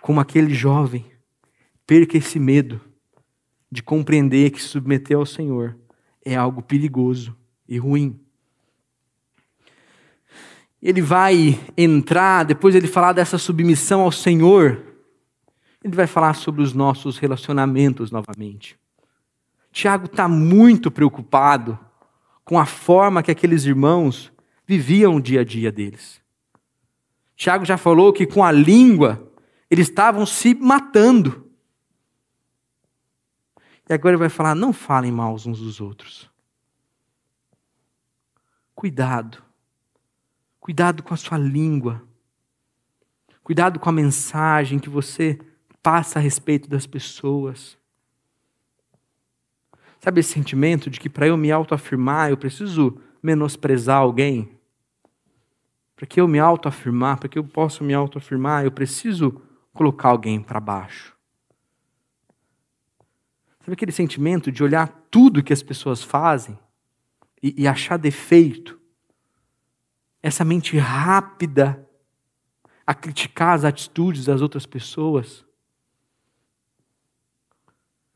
como 0.00 0.20
aquele 0.20 0.54
jovem, 0.54 1.04
perca 1.86 2.16
esse 2.16 2.38
medo 2.38 2.80
de 3.70 3.82
compreender 3.82 4.50
que 4.50 4.60
se 4.60 4.68
submeter 4.68 5.16
ao 5.16 5.26
Senhor 5.26 5.76
é 6.24 6.36
algo 6.36 6.62
perigoso 6.62 7.36
e 7.68 7.78
ruim 7.78 8.20
ele 10.82 11.00
vai 11.00 11.60
entrar, 11.76 12.44
depois 12.44 12.74
ele 12.74 12.88
falar 12.88 13.12
dessa 13.12 13.38
submissão 13.38 14.00
ao 14.00 14.10
Senhor, 14.10 14.82
ele 15.82 15.94
vai 15.94 16.08
falar 16.08 16.34
sobre 16.34 16.60
os 16.60 16.72
nossos 16.72 17.18
relacionamentos 17.18 18.10
novamente. 18.10 18.76
Tiago 19.72 20.04
está 20.04 20.28
muito 20.28 20.90
preocupado 20.90 21.78
com 22.44 22.58
a 22.58 22.66
forma 22.66 23.22
que 23.22 23.30
aqueles 23.30 23.64
irmãos 23.64 24.30
viviam 24.66 25.16
o 25.16 25.20
dia 25.20 25.40
a 25.40 25.44
dia 25.44 25.72
deles. 25.72 26.20
Tiago 27.34 27.64
já 27.64 27.78
falou 27.78 28.12
que 28.12 28.26
com 28.26 28.44
a 28.44 28.52
língua 28.52 29.32
eles 29.70 29.88
estavam 29.88 30.26
se 30.26 30.54
matando. 30.54 31.50
E 33.88 33.92
agora 33.92 34.14
ele 34.14 34.20
vai 34.20 34.28
falar: 34.28 34.54
não 34.54 34.72
falem 34.72 35.10
mal 35.10 35.34
uns 35.34 35.58
dos 35.58 35.80
outros. 35.80 36.30
Cuidado. 38.74 39.42
Cuidado 40.60 41.02
com 41.02 41.14
a 41.14 41.16
sua 41.16 41.38
língua. 41.38 42.06
Cuidado 43.42 43.80
com 43.80 43.88
a 43.88 43.92
mensagem 43.92 44.78
que 44.78 44.88
você 44.88 45.38
passa 45.82 46.18
a 46.18 46.22
respeito 46.22 46.68
das 46.68 46.86
pessoas. 46.86 47.76
Sabe 50.02 50.20
esse 50.20 50.32
sentimento 50.32 50.90
de 50.90 50.98
que 50.98 51.08
para 51.08 51.26
eu 51.26 51.36
me 51.36 51.50
autoafirmar, 51.52 52.30
eu 52.30 52.36
preciso 52.36 53.00
menosprezar 53.22 53.98
alguém? 53.98 54.58
Para 55.94 56.06
que 56.06 56.20
eu 56.20 56.26
me 56.26 56.38
autoafirmar, 56.38 57.18
para 57.18 57.28
que 57.28 57.38
eu 57.38 57.44
possa 57.44 57.84
me 57.84 57.94
autoafirmar, 57.94 58.64
eu 58.64 58.72
preciso 58.72 59.40
colocar 59.72 60.08
alguém 60.08 60.42
para 60.42 60.58
baixo. 60.58 61.16
Sabe 63.60 63.74
aquele 63.74 63.92
sentimento 63.92 64.50
de 64.50 64.64
olhar 64.64 64.88
tudo 65.10 65.42
que 65.42 65.52
as 65.52 65.62
pessoas 65.62 66.02
fazem 66.02 66.58
e, 67.40 67.62
e 67.62 67.68
achar 67.68 67.96
defeito? 67.96 68.82
essa 70.22 70.44
mente 70.44 70.78
rápida 70.78 71.86
a 72.86 72.94
criticar 72.94 73.54
as 73.54 73.64
atitudes 73.64 74.24
das 74.24 74.40
outras 74.40 74.64
pessoas. 74.64 75.44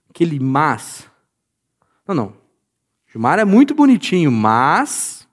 Aquele 0.09 0.39
mas. 0.39 1.11
Não, 2.07 2.15
não. 2.15 2.37
Gilmar 3.09 3.39
é 3.39 3.45
muito 3.45 3.75
bonitinho, 3.75 4.31
mas. 4.31 5.27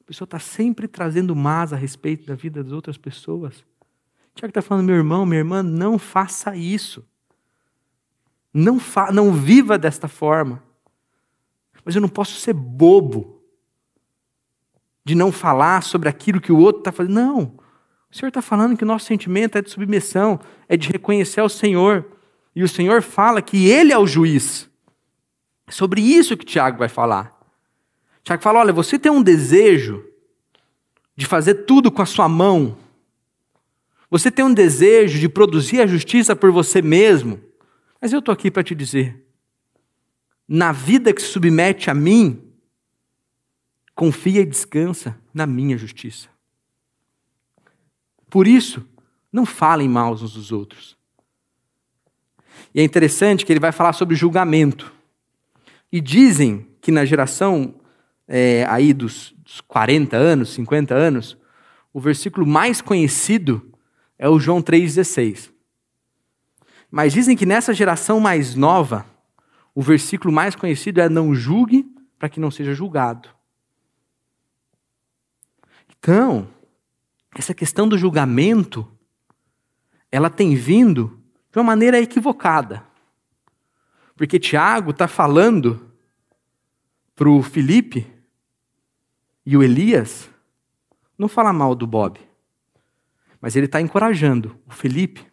A 0.00 0.04
pessoa 0.04 0.26
está 0.26 0.38
sempre 0.38 0.86
trazendo 0.86 1.34
mas 1.34 1.72
a 1.72 1.76
respeito 1.76 2.26
da 2.26 2.34
vida 2.34 2.62
das 2.62 2.72
outras 2.72 2.98
pessoas. 2.98 3.64
Tiago 4.34 4.50
está 4.50 4.62
falando, 4.62 4.86
meu 4.86 4.96
irmão, 4.96 5.26
minha 5.26 5.40
irmã, 5.40 5.62
não 5.62 5.98
faça 5.98 6.56
isso. 6.56 7.06
Não, 8.52 8.78
fa 8.78 9.10
não 9.12 9.32
viva 9.32 9.78
desta 9.78 10.08
forma. 10.08 10.62
Mas 11.84 11.94
eu 11.94 12.00
não 12.00 12.08
posso 12.08 12.34
ser 12.34 12.52
bobo 12.52 13.42
de 15.04 15.14
não 15.14 15.32
falar 15.32 15.82
sobre 15.82 16.08
aquilo 16.08 16.40
que 16.40 16.52
o 16.52 16.58
outro 16.58 16.80
está 16.80 16.92
fazendo. 16.92 17.14
Não. 17.14 17.58
O 18.10 18.16
Senhor 18.16 18.28
está 18.28 18.42
falando 18.42 18.76
que 18.76 18.84
o 18.84 18.86
nosso 18.86 19.06
sentimento 19.06 19.56
é 19.56 19.62
de 19.62 19.70
submissão, 19.70 20.38
é 20.68 20.76
de 20.76 20.88
reconhecer 20.90 21.40
ao 21.40 21.48
Senhor. 21.48 22.06
E 22.54 22.62
o 22.62 22.68
Senhor 22.68 23.02
fala 23.02 23.40
que 23.40 23.66
Ele 23.68 23.92
é 23.92 23.98
o 23.98 24.06
juiz. 24.06 24.68
É 25.66 25.72
sobre 25.72 26.00
isso 26.00 26.36
que 26.36 26.44
Tiago 26.44 26.78
vai 26.78 26.88
falar. 26.88 27.38
Tiago 28.22 28.42
fala: 28.42 28.60
olha, 28.60 28.72
você 28.72 28.98
tem 28.98 29.10
um 29.10 29.22
desejo 29.22 30.04
de 31.16 31.26
fazer 31.26 31.66
tudo 31.66 31.90
com 31.90 32.02
a 32.02 32.06
sua 32.06 32.28
mão. 32.28 32.76
Você 34.10 34.30
tem 34.30 34.44
um 34.44 34.52
desejo 34.52 35.18
de 35.18 35.28
produzir 35.28 35.80
a 35.80 35.86
justiça 35.86 36.36
por 36.36 36.52
você 36.52 36.82
mesmo. 36.82 37.40
Mas 38.00 38.12
eu 38.12 38.18
estou 38.18 38.32
aqui 38.32 38.50
para 38.50 38.62
te 38.62 38.74
dizer: 38.74 39.24
na 40.46 40.72
vida 40.72 41.12
que 41.12 41.22
se 41.22 41.28
submete 41.28 41.90
a 41.90 41.94
mim, 41.94 42.52
confia 43.94 44.42
e 44.42 44.46
descansa 44.46 45.18
na 45.32 45.46
minha 45.46 45.78
justiça. 45.78 46.28
Por 48.28 48.46
isso, 48.46 48.86
não 49.32 49.46
falem 49.46 49.88
mal 49.88 50.12
uns 50.12 50.34
dos 50.34 50.52
outros. 50.52 50.96
E 52.74 52.80
é 52.80 52.84
interessante 52.84 53.44
que 53.44 53.52
ele 53.52 53.60
vai 53.60 53.72
falar 53.72 53.92
sobre 53.92 54.16
julgamento. 54.16 54.92
E 55.90 56.00
dizem 56.00 56.66
que 56.80 56.90
na 56.90 57.04
geração 57.04 57.74
é, 58.26 58.64
aí 58.68 58.92
dos, 58.92 59.34
dos 59.44 59.60
40 59.60 60.16
anos, 60.16 60.54
50 60.54 60.94
anos, 60.94 61.36
o 61.92 62.00
versículo 62.00 62.46
mais 62.46 62.80
conhecido 62.80 63.70
é 64.18 64.28
o 64.28 64.38
João 64.38 64.62
3,16. 64.62 65.50
Mas 66.90 67.12
dizem 67.12 67.36
que 67.36 67.46
nessa 67.46 67.74
geração 67.74 68.20
mais 68.20 68.54
nova, 68.54 69.06
o 69.74 69.82
versículo 69.82 70.32
mais 70.32 70.54
conhecido 70.54 71.00
é: 71.00 71.08
Não 71.08 71.34
julgue 71.34 71.86
para 72.18 72.28
que 72.28 72.40
não 72.40 72.50
seja 72.50 72.74
julgado. 72.74 73.28
Então, 75.98 76.48
essa 77.34 77.54
questão 77.54 77.88
do 77.88 77.96
julgamento, 77.96 78.86
ela 80.10 80.28
tem 80.28 80.54
vindo 80.54 81.21
de 81.52 81.58
uma 81.58 81.64
maneira 81.64 82.00
equivocada. 82.00 82.82
Porque 84.16 84.40
Tiago 84.40 84.90
está 84.90 85.06
falando 85.06 85.92
para 87.14 87.28
o 87.28 87.42
Felipe 87.42 88.10
e 89.44 89.56
o 89.56 89.62
Elias 89.62 90.30
não 91.18 91.28
falar 91.28 91.52
mal 91.52 91.74
do 91.74 91.86
Bob, 91.86 92.18
mas 93.40 93.54
ele 93.54 93.66
está 93.66 93.80
encorajando 93.80 94.58
o 94.66 94.72
Felipe 94.72 95.26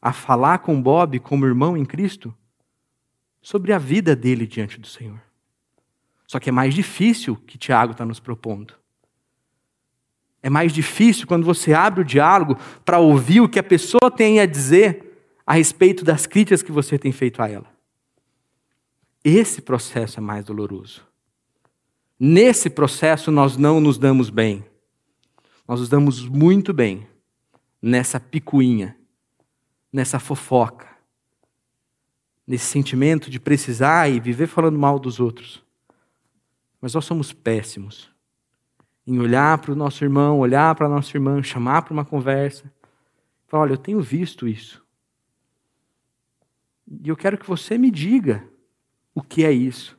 a 0.00 0.12
falar 0.12 0.58
com 0.58 0.80
Bob 0.80 1.18
como 1.20 1.46
irmão 1.46 1.76
em 1.76 1.84
Cristo 1.84 2.36
sobre 3.40 3.72
a 3.72 3.78
vida 3.78 4.14
dele 4.14 4.46
diante 4.46 4.78
do 4.78 4.86
Senhor. 4.86 5.20
Só 6.26 6.38
que 6.38 6.50
é 6.50 6.52
mais 6.52 6.74
difícil 6.74 7.36
que 7.36 7.56
Tiago 7.56 7.92
está 7.92 8.04
nos 8.04 8.18
propondo 8.18 8.74
É 10.42 10.50
mais 10.50 10.72
difícil 10.72 11.26
quando 11.26 11.46
você 11.46 11.72
abre 11.72 12.00
o 12.00 12.04
diálogo 12.04 12.58
para 12.84 12.98
ouvir 12.98 13.40
o 13.40 13.48
que 13.48 13.60
a 13.60 13.62
pessoa 13.62 14.10
tem 14.10 14.40
a 14.40 14.46
dizer 14.46 15.05
a 15.46 15.54
respeito 15.54 16.04
das 16.04 16.26
críticas 16.26 16.62
que 16.62 16.72
você 16.72 16.98
tem 16.98 17.12
feito 17.12 17.40
a 17.40 17.48
ela. 17.48 17.72
Esse 19.22 19.62
processo 19.62 20.18
é 20.18 20.20
mais 20.20 20.44
doloroso. 20.44 21.06
Nesse 22.18 22.68
processo 22.68 23.30
nós 23.30 23.56
não 23.56 23.80
nos 23.80 23.96
damos 23.98 24.28
bem. 24.28 24.64
Nós 25.68 25.80
nos 25.80 25.88
damos 25.88 26.26
muito 26.26 26.72
bem 26.72 27.06
nessa 27.80 28.18
picuinha, 28.18 28.96
nessa 29.92 30.18
fofoca, 30.18 30.88
nesse 32.46 32.66
sentimento 32.66 33.30
de 33.30 33.38
precisar 33.38 34.08
e 34.08 34.18
viver 34.18 34.46
falando 34.46 34.78
mal 34.78 34.98
dos 34.98 35.20
outros. 35.20 35.62
Mas 36.80 36.94
nós 36.94 37.04
somos 37.04 37.32
péssimos 37.32 38.10
em 39.06 39.18
olhar 39.20 39.58
para 39.58 39.72
o 39.72 39.76
nosso 39.76 40.04
irmão, 40.04 40.38
olhar 40.40 40.74
para 40.74 40.86
a 40.86 40.88
nossa 40.90 41.16
irmã, 41.16 41.42
chamar 41.42 41.82
para 41.82 41.92
uma 41.92 42.04
conversa. 42.04 42.72
Falar, 43.46 43.64
olha, 43.64 43.72
eu 43.72 43.78
tenho 43.78 44.00
visto 44.00 44.48
isso. 44.48 44.85
E 46.86 47.08
eu 47.08 47.16
quero 47.16 47.36
que 47.36 47.46
você 47.46 47.76
me 47.76 47.90
diga 47.90 48.46
o 49.14 49.22
que 49.22 49.44
é 49.44 49.50
isso. 49.50 49.98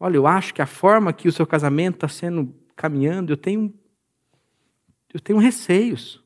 Olha, 0.00 0.16
eu 0.16 0.26
acho 0.26 0.54
que 0.54 0.62
a 0.62 0.66
forma 0.66 1.12
que 1.12 1.28
o 1.28 1.32
seu 1.32 1.46
casamento 1.46 1.96
está 1.96 2.08
sendo 2.08 2.54
caminhando, 2.76 3.32
eu 3.32 3.36
tenho, 3.36 3.74
eu 5.12 5.20
tenho 5.20 5.38
receios. 5.38 6.22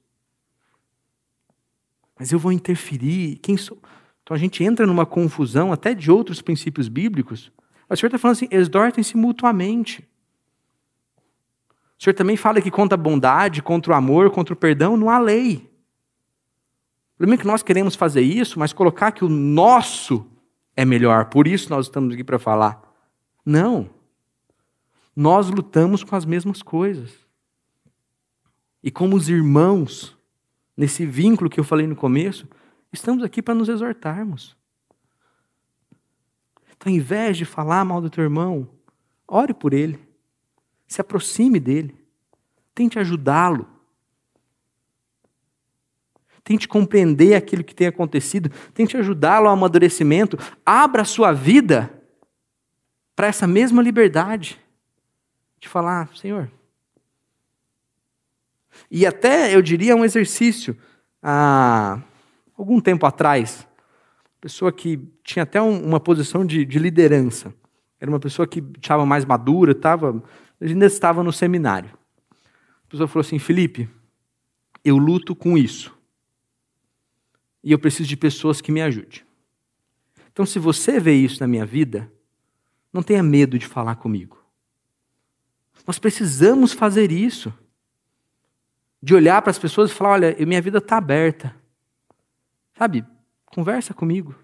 Mas 2.18 2.30
eu 2.30 2.38
vou 2.38 2.52
interferir. 2.52 3.36
Quem 3.36 3.56
sou? 3.56 3.78
Então 4.22 4.34
a 4.34 4.38
gente 4.38 4.62
entra 4.62 4.86
numa 4.86 5.06
confusão 5.06 5.72
até 5.72 5.94
de 5.94 6.10
outros 6.10 6.40
princípios 6.40 6.88
bíblicos. 6.88 7.50
O 7.88 7.96
Senhor 7.96 8.08
está 8.08 8.18
falando 8.18 8.36
assim: 8.36 8.48
exortem-se 8.50 9.16
mutuamente. 9.16 10.08
O 11.98 12.02
Senhor 12.02 12.14
também 12.14 12.36
fala 12.36 12.60
que 12.60 12.70
contra 12.70 12.94
a 12.94 13.00
bondade, 13.00 13.62
contra 13.62 13.92
o 13.92 13.96
amor, 13.96 14.30
contra 14.30 14.52
o 14.52 14.56
perdão, 14.56 14.96
não 14.96 15.08
há 15.08 15.18
lei. 15.18 15.71
Problema 17.22 17.38
é 17.38 17.40
que 17.40 17.46
nós 17.46 17.62
queremos 17.62 17.94
fazer 17.94 18.22
isso, 18.22 18.58
mas 18.58 18.72
colocar 18.72 19.12
que 19.12 19.24
o 19.24 19.28
nosso 19.28 20.26
é 20.74 20.84
melhor, 20.84 21.26
por 21.26 21.46
isso 21.46 21.70
nós 21.70 21.86
estamos 21.86 22.12
aqui 22.12 22.24
para 22.24 22.36
falar. 22.36 22.82
Não. 23.46 23.88
Nós 25.14 25.48
lutamos 25.48 26.02
com 26.02 26.16
as 26.16 26.24
mesmas 26.24 26.62
coisas. 26.64 27.12
E 28.82 28.90
como 28.90 29.14
os 29.14 29.28
irmãos, 29.28 30.18
nesse 30.76 31.06
vínculo 31.06 31.48
que 31.48 31.60
eu 31.60 31.62
falei 31.62 31.86
no 31.86 31.94
começo, 31.94 32.48
estamos 32.92 33.22
aqui 33.22 33.40
para 33.40 33.54
nos 33.54 33.68
exortarmos. 33.68 34.56
Então, 36.76 36.90
ao 36.90 36.96
invés 36.98 37.36
de 37.36 37.44
falar 37.44 37.84
mal 37.84 38.00
do 38.00 38.10
teu 38.10 38.24
irmão, 38.24 38.68
ore 39.28 39.54
por 39.54 39.72
ele. 39.72 39.96
Se 40.88 41.00
aproxime 41.00 41.60
dele. 41.60 41.96
Tente 42.74 42.98
ajudá-lo. 42.98 43.68
Tente 46.44 46.66
compreender 46.66 47.34
aquilo 47.34 47.62
que 47.62 47.74
tem 47.74 47.86
acontecido. 47.86 48.50
Tente 48.74 48.96
ajudá-lo 48.96 49.46
ao 49.46 49.52
amadurecimento. 49.52 50.36
Abra 50.64 51.02
a 51.02 51.04
sua 51.04 51.32
vida 51.32 51.92
para 53.14 53.28
essa 53.28 53.46
mesma 53.46 53.82
liberdade 53.82 54.60
de 55.60 55.68
falar, 55.68 56.08
Senhor. 56.16 56.50
E 58.90 59.06
até, 59.06 59.54
eu 59.54 59.62
diria, 59.62 59.94
um 59.94 60.04
exercício. 60.04 60.76
Há 61.22 62.00
algum 62.56 62.80
tempo 62.80 63.06
atrás, 63.06 63.66
pessoa 64.40 64.72
que 64.72 64.98
tinha 65.22 65.44
até 65.44 65.60
uma 65.62 66.00
posição 66.00 66.44
de, 66.44 66.64
de 66.64 66.78
liderança. 66.78 67.54
Era 68.00 68.10
uma 68.10 68.18
pessoa 68.18 68.46
que 68.46 68.58
estava 68.76 69.06
mais 69.06 69.24
madura, 69.24 69.70
estava 69.70 70.20
ainda 70.60 70.86
estava 70.86 71.22
no 71.22 71.32
seminário. 71.32 71.90
A 72.84 72.90
pessoa 72.90 73.06
falou 73.06 73.20
assim: 73.20 73.38
Felipe, 73.38 73.88
eu 74.84 74.96
luto 74.98 75.34
com 75.36 75.56
isso. 75.56 75.96
E 77.62 77.72
eu 77.72 77.78
preciso 77.78 78.08
de 78.08 78.16
pessoas 78.16 78.60
que 78.60 78.72
me 78.72 78.82
ajudem. 78.82 79.22
Então, 80.32 80.46
se 80.46 80.58
você 80.58 80.98
vê 80.98 81.14
isso 81.14 81.40
na 81.40 81.46
minha 81.46 81.66
vida, 81.66 82.10
não 82.92 83.02
tenha 83.02 83.22
medo 83.22 83.58
de 83.58 83.66
falar 83.66 83.96
comigo. 83.96 84.42
Nós 85.86 85.98
precisamos 85.98 86.72
fazer 86.72 87.12
isso. 87.12 87.52
De 89.02 89.14
olhar 89.14 89.42
para 89.42 89.50
as 89.50 89.58
pessoas 89.58 89.90
e 89.90 89.94
falar: 89.94 90.12
olha, 90.12 90.46
minha 90.46 90.62
vida 90.62 90.78
está 90.78 90.96
aberta. 90.96 91.54
Sabe, 92.76 93.04
conversa 93.46 93.92
comigo. 93.92 94.34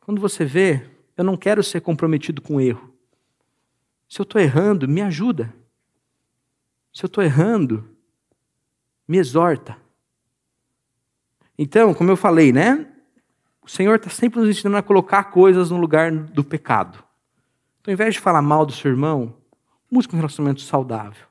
Quando 0.00 0.20
você 0.20 0.44
vê, 0.44 0.90
eu 1.16 1.24
não 1.24 1.36
quero 1.36 1.62
ser 1.62 1.80
comprometido 1.80 2.42
com 2.42 2.60
erro. 2.60 2.92
Se 4.08 4.20
eu 4.20 4.24
estou 4.24 4.40
errando, 4.40 4.88
me 4.88 5.00
ajuda. 5.00 5.54
Se 6.92 7.04
eu 7.04 7.06
estou 7.06 7.22
errando, 7.22 7.88
me 9.06 9.18
exorta. 9.18 9.81
Então, 11.58 11.94
como 11.94 12.10
eu 12.10 12.16
falei, 12.16 12.52
né? 12.52 12.86
O 13.62 13.68
Senhor 13.68 13.96
está 13.96 14.10
sempre 14.10 14.40
nos 14.40 14.48
ensinando 14.48 14.76
a 14.76 14.82
colocar 14.82 15.24
coisas 15.24 15.70
no 15.70 15.76
lugar 15.76 16.10
do 16.10 16.42
pecado. 16.42 16.98
Então, 17.80 17.90
ao 17.90 17.94
invés 17.94 18.14
de 18.14 18.20
falar 18.20 18.42
mal 18.42 18.66
do 18.66 18.72
seu 18.72 18.90
irmão, 18.90 19.34
busque 19.90 20.14
um 20.14 20.18
relacionamento 20.18 20.62
saudável. 20.62 21.26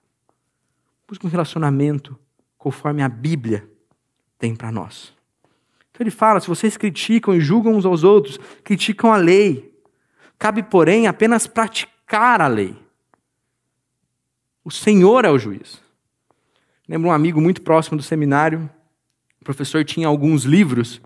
Busque 1.08 1.26
um 1.26 1.30
relacionamento 1.30 2.18
conforme 2.58 3.02
a 3.02 3.10
Bíblia 3.10 3.68
tem 4.38 4.56
para 4.56 4.72
nós. 4.72 5.14
Então 5.90 6.04
ele 6.04 6.12
fala: 6.12 6.40
se 6.40 6.48
vocês 6.48 6.78
criticam 6.78 7.36
e 7.36 7.42
julgam 7.42 7.74
uns 7.74 7.86
aos 7.86 8.04
outros, 8.04 8.40
criticam 8.64 9.12
a 9.12 9.18
lei. 9.18 9.72
Cabe, 10.40 10.64
porém, 10.64 11.06
apenas 11.06 11.46
praticar 11.46 12.42
a 12.42 12.48
lei. 12.48 12.76
O 14.64 14.72
Senhor 14.72 15.26
é 15.26 15.30
o 15.30 15.38
juiz. 15.38 15.82
Lembro 16.88 17.10
um 17.10 17.14
amigo 17.14 17.40
muito 17.40 17.62
próximo 17.62 17.98
do 17.98 18.04
seminário, 18.04 18.70
o 19.42 19.44
professor 19.44 19.84
tinha 19.84 20.08
alguns 20.08 20.44
livros, 20.44 21.02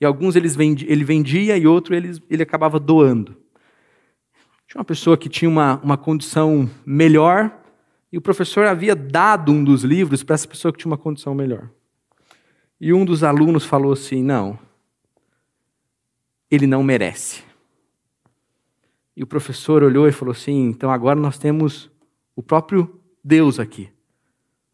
e 0.00 0.06
alguns 0.06 0.36
ele 0.36 1.04
vendia 1.04 1.56
e 1.56 1.66
outros 1.66 1.96
ele, 1.96 2.22
ele 2.30 2.42
acabava 2.42 2.78
doando. 2.78 3.36
Tinha 4.68 4.78
uma 4.78 4.84
pessoa 4.84 5.18
que 5.18 5.28
tinha 5.28 5.48
uma, 5.48 5.80
uma 5.82 5.98
condição 5.98 6.70
melhor, 6.86 7.52
e 8.12 8.16
o 8.16 8.20
professor 8.20 8.66
havia 8.66 8.94
dado 8.94 9.50
um 9.50 9.64
dos 9.64 9.82
livros 9.82 10.22
para 10.22 10.34
essa 10.34 10.46
pessoa 10.46 10.72
que 10.72 10.78
tinha 10.78 10.90
uma 10.90 10.96
condição 10.96 11.34
melhor. 11.34 11.68
E 12.80 12.92
um 12.92 13.04
dos 13.04 13.24
alunos 13.24 13.64
falou 13.64 13.92
assim: 13.92 14.22
não, 14.22 14.56
ele 16.48 16.66
não 16.66 16.84
merece. 16.84 17.42
E 19.16 19.22
o 19.22 19.26
professor 19.26 19.82
olhou 19.82 20.08
e 20.08 20.12
falou 20.12 20.32
assim: 20.32 20.68
então 20.68 20.92
agora 20.92 21.18
nós 21.18 21.38
temos 21.38 21.90
o 22.36 22.42
próprio 22.42 23.00
Deus 23.22 23.58
aqui 23.58 23.90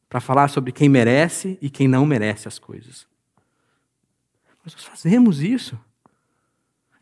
para 0.08 0.20
falar 0.20 0.48
sobre 0.48 0.72
quem 0.72 0.88
merece 0.88 1.58
e 1.60 1.68
quem 1.68 1.88
não 1.88 2.06
merece 2.06 2.48
as 2.48 2.58
coisas. 2.58 3.06
Mas 4.64 4.74
nós 4.74 4.84
fazemos 4.84 5.40
isso. 5.40 5.78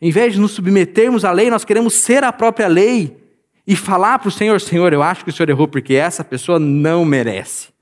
Em 0.01 0.11
vez 0.11 0.35
de 0.35 0.41
nos 0.41 0.53
submetermos 0.53 1.25
à 1.25 1.33
lei, 1.33 1.51
nós 1.51 1.65
queremos 1.65 1.95
ser 1.95 2.25
a 2.25 2.33
própria 2.33 2.67
lei 2.67 3.23
e 3.67 3.75
falar 3.75 4.19
para 4.19 4.29
o 4.29 4.33
Senhor: 4.33 4.61
Senhor, 4.61 4.93
eu 4.93 5.03
acho 5.03 5.25
que 5.25 5.31
o 5.31 5.33
Senhor 5.33 5.49
errou 5.49 5.67
porque 5.67 5.95
essa 5.95 6.23
pessoa 6.23 6.59
não 6.59 7.05
merece. 7.05 7.73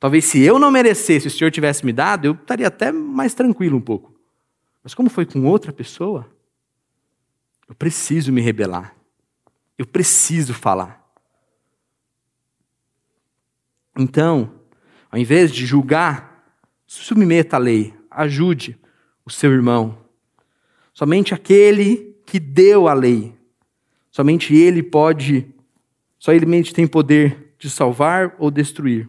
Talvez 0.00 0.26
se 0.26 0.42
eu 0.42 0.58
não 0.58 0.70
merecesse, 0.70 1.30
se 1.30 1.36
o 1.36 1.38
Senhor 1.38 1.50
tivesse 1.50 1.84
me 1.84 1.92
dado, 1.92 2.26
eu 2.26 2.32
estaria 2.32 2.68
até 2.68 2.92
mais 2.92 3.34
tranquilo 3.34 3.76
um 3.76 3.80
pouco. 3.80 4.14
Mas 4.82 4.94
como 4.94 5.08
foi 5.08 5.24
com 5.24 5.44
outra 5.44 5.72
pessoa? 5.72 6.30
Eu 7.66 7.74
preciso 7.74 8.30
me 8.30 8.42
rebelar. 8.42 8.94
Eu 9.78 9.86
preciso 9.86 10.52
falar. 10.52 11.03
Então, 13.96 14.52
ao 15.10 15.18
invés 15.18 15.52
de 15.52 15.64
julgar, 15.64 16.44
submeta 16.86 17.56
a 17.56 17.58
lei, 17.58 17.94
ajude 18.10 18.78
o 19.24 19.30
seu 19.30 19.52
irmão. 19.52 19.98
Somente 20.92 21.34
aquele 21.34 22.16
que 22.26 22.38
deu 22.38 22.88
a 22.88 22.94
lei, 22.94 23.34
somente 24.10 24.54
ele 24.54 24.82
pode, 24.82 25.46
só 26.18 26.32
ele 26.32 26.46
tem 26.72 26.86
poder 26.86 27.54
de 27.58 27.70
salvar 27.70 28.34
ou 28.38 28.50
destruir. 28.50 29.08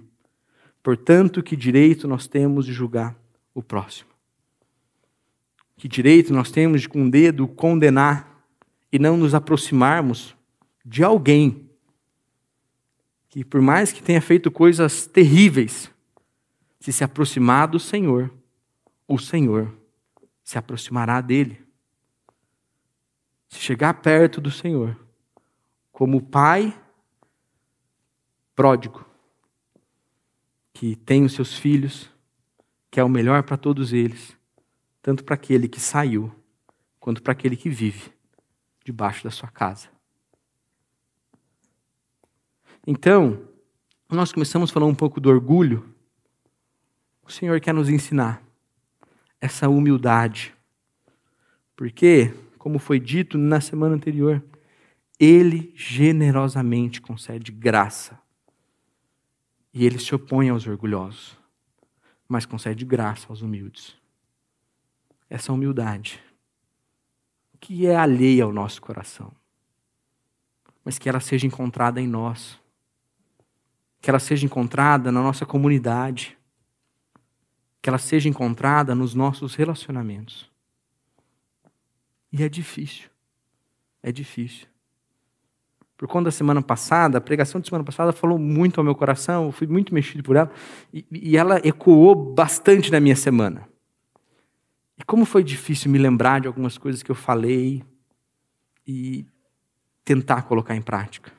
Portanto, 0.82 1.41
que 1.41 1.56
direito 1.56 2.08
nós 2.08 2.28
temos 2.28 2.65
de 2.65 2.74
julgar 2.74 3.15
o 3.54 3.63
próximo? 3.63 4.10
Que 5.78 5.88
direito 5.88 6.34
nós 6.34 6.52
temos 6.52 6.82
de 6.82 6.89
com 6.89 7.02
um 7.02 7.10
dedo 7.10 7.48
condenar 7.48 8.45
e 8.91 9.00
não 9.00 9.17
nos 9.17 9.34
aproximarmos 9.34 10.36
de 10.86 11.04
alguém 11.04 11.64
que, 13.36 13.43
por 13.43 13.60
mais 13.60 13.91
que 13.91 14.02
tenha 14.02 14.21
feito 14.21 14.50
coisas 14.50 15.08
terríveis, 15.08 15.91
se 16.80 16.93
se 16.93 17.04
aproximar 17.04 17.67
do 17.67 17.78
Senhor, 17.78 18.34
o 19.06 19.19
Senhor 19.19 19.78
se 20.41 20.58
aproximará 20.58 21.19
dele. 21.19 21.62
Se 23.50 23.60
chegar 23.60 23.93
perto 23.95 24.39
do 24.39 24.50
Senhor, 24.50 24.98
como 25.91 26.21
pai 26.21 26.74
pródigo, 28.56 29.04
que 30.74 30.95
tem 30.95 31.26
os 31.26 31.34
seus 31.34 31.58
filhos, 31.58 32.10
que 32.89 33.02
é 33.02 33.04
o 33.04 33.10
melhor 33.10 33.43
para 33.43 33.58
todos 33.58 33.91
eles, 33.91 34.34
tanto 35.02 35.26
para 35.26 35.36
aquele 35.36 35.67
que 35.67 35.82
saiu, 35.82 36.34
quanto 37.02 37.21
para 37.21 37.34
aquele 37.34 37.58
que 37.58 37.69
vive 37.69 38.13
debaixo 38.86 39.26
da 39.26 39.30
sua 39.30 39.50
casa. 39.50 39.94
Então, 42.88 43.41
nós 44.08 44.32
começamos 44.32 44.69
falar 44.69 44.86
um 44.86 44.93
pouco 44.93 45.19
do 45.19 45.28
orgulho. 45.28 45.91
O 47.24 47.32
Senhor 47.32 47.60
quer 47.60 47.74
nos 47.74 47.89
ensinar 47.89 48.43
essa 49.41 49.67
humildade. 49.67 50.56
Porque, 51.76 52.32
como 52.60 52.78
foi 52.78 53.00
dito 53.00 53.39
na 53.39 53.60
semana 53.60 53.95
anterior, 53.95 54.43
Ele 55.19 55.74
generosamente 55.76 57.02
concede 57.02 57.52
graça. 57.52 58.19
E 59.74 59.84
Ele 59.84 59.98
se 59.98 60.13
opõe 60.13 60.50
aos 60.50 60.67
orgulhosos, 60.67 61.36
mas 62.28 62.45
concede 62.45 62.86
graça 62.86 63.26
aos 63.30 63.41
humildes. 63.41 63.95
Essa 65.28 65.52
humildade, 65.52 66.24
que 67.60 67.88
é 67.88 67.95
alheia 67.95 68.43
ao 68.43 68.54
nosso 68.54 68.80
coração, 68.80 69.32
mas 70.84 71.00
que 71.00 71.10
ela 71.10 71.19
seja 71.19 71.48
encontrada 71.48 72.00
em 72.00 72.08
nós, 72.08 72.63
que 74.05 74.09
ela 74.11 74.19
seja 74.19 74.45
encontrada 74.45 75.11
na 75.11 75.19
nossa 75.19 75.47
comunidade, 75.47 76.37
que 77.81 77.89
ela 77.89 77.97
seja 77.97 78.29
encontrada 78.29 78.93
nos 78.93 79.15
nossos 79.15 79.55
relacionamentos. 79.55 80.47
E 82.31 82.43
é 82.43 82.47
difícil. 82.47 83.09
É 84.03 84.11
difícil. 84.11 84.67
Por 85.97 86.07
conta 86.07 86.25
da 86.25 86.31
semana 86.31 86.61
passada, 86.61 87.17
a 87.17 87.21
pregação 87.21 87.59
de 87.59 87.67
semana 87.67 87.83
passada 87.83 88.13
falou 88.13 88.37
muito 88.37 88.79
ao 88.79 88.83
meu 88.83 88.93
coração, 88.93 89.47
eu 89.47 89.51
fui 89.51 89.65
muito 89.65 89.91
mexido 89.91 90.21
por 90.21 90.35
ela, 90.35 90.51
e, 90.93 91.03
e 91.11 91.35
ela 91.35 91.59
ecoou 91.67 92.13
bastante 92.13 92.91
na 92.91 92.99
minha 92.99 93.15
semana. 93.15 93.67
E 94.99 95.03
como 95.03 95.25
foi 95.25 95.43
difícil 95.43 95.89
me 95.89 95.97
lembrar 95.97 96.41
de 96.41 96.47
algumas 96.47 96.77
coisas 96.77 97.01
que 97.01 97.09
eu 97.09 97.15
falei 97.15 97.83
e 98.85 99.25
tentar 100.03 100.43
colocar 100.43 100.75
em 100.75 100.81
prática. 100.83 101.33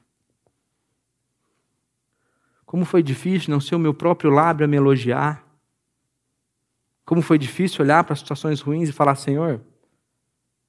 Como 2.66 2.85
foi 2.85 3.00
difícil 3.02 3.50
não 3.50 3.61
ser 3.61 3.76
o 3.76 3.79
meu 3.79 3.94
próprio 3.94 4.29
lábio 4.29 4.64
a 4.64 4.68
me 4.68 4.76
elogiar. 4.76 5.46
Como 7.05 7.22
foi 7.22 7.38
difícil 7.38 7.85
olhar 7.85 8.02
para 8.02 8.16
situações 8.16 8.61
ruins 8.61 8.88
e 8.88 8.92
falar: 8.92 9.14
Senhor, 9.14 9.61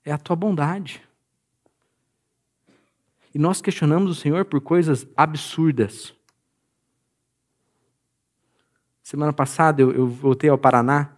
é 0.05 0.11
a 0.11 0.17
tua 0.17 0.35
bondade. 0.35 1.01
E 3.33 3.39
nós 3.39 3.61
questionamos 3.61 4.11
o 4.11 4.15
Senhor 4.15 4.45
por 4.45 4.61
coisas 4.61 5.07
absurdas. 5.17 6.13
Semana 9.01 9.33
passada 9.33 9.81
eu, 9.81 9.91
eu 9.91 10.07
voltei 10.07 10.49
ao 10.49 10.57
Paraná. 10.57 11.11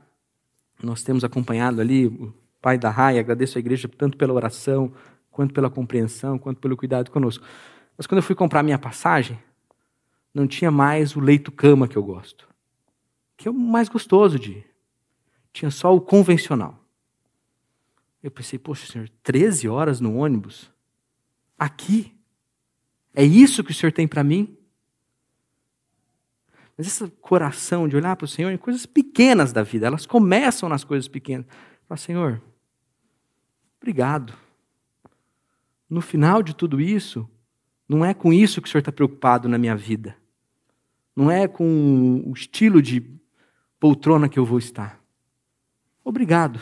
Nós 0.82 1.04
temos 1.04 1.26
acompanhado 1.26 1.82
ali 1.82 2.08
o 2.08 2.34
pai 2.62 2.78
da 2.78 2.90
Raia. 2.90 3.20
Agradeço 3.20 3.58
a 3.58 3.60
igreja 3.60 3.90
tanto 3.90 4.18
pela 4.18 4.34
oração, 4.34 4.94
quanto 5.30 5.54
pela 5.54 5.70
compreensão, 5.70 6.40
quanto 6.40 6.62
pelo 6.62 6.78
cuidado 6.78 7.12
conosco. 7.12 7.44
Mas 7.98 8.08
quando 8.08 8.20
eu 8.20 8.24
fui 8.24 8.36
comprar 8.36 8.64
minha 8.64 8.80
passagem, 8.80 9.38
não 10.34 10.48
tinha 10.48 10.72
mais 10.72 11.16
o 11.16 11.20
leito-cama 11.20 11.88
que 11.88 11.98
eu 11.98 12.04
gosto, 12.04 12.48
que 13.36 13.48
é 13.48 13.52
o 13.52 13.54
mais 13.54 13.90
gostoso 13.90 14.38
de 14.40 14.52
ir. 14.52 14.76
Tinha 15.52 15.72
só 15.72 15.96
o 15.96 16.02
convencional. 16.02 16.78
Eu 18.22 18.30
pensei, 18.30 18.60
poxa, 18.60 18.86
senhor, 18.86 19.10
13 19.24 19.68
horas 19.68 20.00
no 20.00 20.18
ônibus? 20.18 20.72
Aqui? 21.58 22.16
É 23.14 23.24
isso 23.24 23.64
que 23.64 23.72
o 23.72 23.74
senhor 23.74 23.92
tem 23.92 24.08
para 24.08 24.24
mim? 24.24 24.58
Mas 26.78 26.88
esse 26.88 27.10
coração 27.20 27.90
de 27.90 27.98
olhar 27.98 28.16
para 28.16 28.24
o 28.24 28.28
Senhor 28.28 28.52
em 28.52 28.58
coisas 28.58 28.86
pequenas 28.86 29.52
da 29.52 29.64
vida, 29.64 29.86
elas 29.86 30.06
começam 30.06 30.70
nas 30.70 30.86
coisas 30.86 31.10
pequenas. 31.10 31.46
Falar, 31.86 31.98
Senhor, 31.98 32.42
obrigado 33.82 34.34
no 35.90 36.00
final 36.02 36.44
de 36.44 36.56
tudo 36.56 36.80
isso, 36.80 37.28
não 37.90 38.06
é 38.06 38.14
com 38.14 38.32
isso 38.32 38.62
que 38.62 38.68
o 38.68 38.72
Senhor 38.72 38.82
está 38.82 38.92
preocupado 38.92 39.50
na 39.50 39.58
minha 39.58 39.76
vida. 39.76 40.16
Não 41.16 41.32
é 41.32 41.48
com 41.48 42.24
o 42.24 42.32
estilo 42.34 42.84
de 42.84 43.04
poltrona 43.80 44.30
que 44.30 44.38
eu 44.38 44.46
vou 44.46 44.60
estar. 44.60 45.02
Obrigado. 46.04 46.62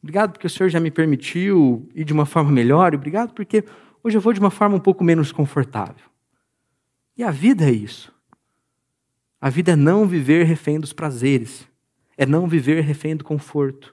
Obrigado 0.00 0.32
porque 0.32 0.46
o 0.46 0.50
Senhor 0.50 0.68
já 0.68 0.78
me 0.78 0.92
permitiu 0.92 1.88
ir 1.92 2.04
de 2.04 2.12
uma 2.12 2.24
forma 2.24 2.52
melhor. 2.52 2.94
Obrigado 2.94 3.34
porque 3.34 3.64
hoje 4.02 4.16
eu 4.16 4.20
vou 4.20 4.32
de 4.32 4.38
uma 4.38 4.50
forma 4.50 4.76
um 4.76 4.80
pouco 4.80 5.02
menos 5.02 5.32
confortável. 5.32 6.06
E 7.16 7.24
a 7.24 7.32
vida 7.32 7.64
é 7.64 7.72
isso. 7.72 8.14
A 9.40 9.50
vida 9.50 9.72
é 9.72 9.76
não 9.76 10.06
viver 10.06 10.44
refém 10.44 10.78
dos 10.78 10.92
prazeres. 10.92 11.68
É 12.16 12.24
não 12.24 12.46
viver 12.46 12.80
refém 12.82 13.16
do 13.16 13.24
conforto. 13.24 13.92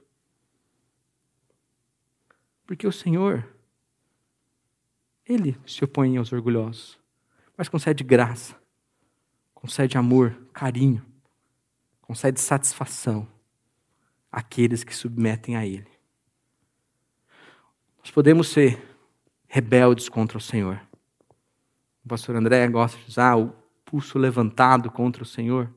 Porque 2.68 2.86
o 2.86 2.92
Senhor 2.92 3.48
ele 5.30 5.56
se 5.66 5.84
opõe 5.84 6.18
aos 6.18 6.34
orgulhosos, 6.34 7.00
mas 7.56 7.70
concede 7.70 8.04
graça, 8.04 8.60
concede 9.54 9.96
amor, 9.96 10.36
carinho, 10.52 11.06
concede 12.02 12.40
satisfação 12.40 13.28
àqueles 14.32 14.84
que 14.84 14.96
submetem 14.96 15.56
a 15.56 15.66
Ele. 15.66 15.88
Nós 18.00 18.10
podemos 18.10 18.48
ser 18.48 18.98
rebeldes 19.48 20.10
contra 20.10 20.38
o 20.38 20.42
Senhor. 20.42 20.82
O 22.04 22.08
pastor 22.10 22.36
André 22.36 22.68
gosta 22.68 22.98
de 22.98 23.08
usar 23.08 23.38
o 23.38 23.54
pulso 23.86 24.18
levantado 24.18 24.90
contra 24.90 25.22
o 25.22 25.26
Senhor. 25.26 25.72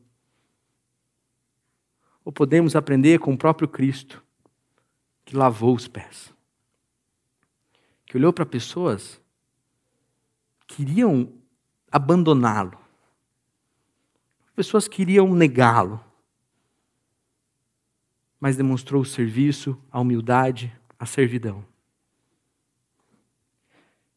Ou 2.25 2.33
podemos 2.33 2.75
aprender 2.75 3.19
com 3.19 3.35
o 3.35 3.39
próprio 3.39 3.69
Cristo, 3.69 4.23
que 5.25 5.37
lavou 5.37 5.75
os 5.75 5.89
pés, 5.89 6.33
que 8.07 8.17
olhou 8.17 8.33
para 8.33 8.47
pessoas 8.47 9.22
queriam 10.75 11.33
abandoná-lo. 11.91 12.79
Pessoas 14.55 14.89
queriam 14.89 15.35
negá-lo. 15.35 16.03
Mas 18.41 18.57
demonstrou 18.57 19.03
o 19.03 19.07
serviço, 19.07 19.79
a 19.91 20.01
humildade, 20.01 20.73
a 20.99 21.07
servidão. 21.07 21.65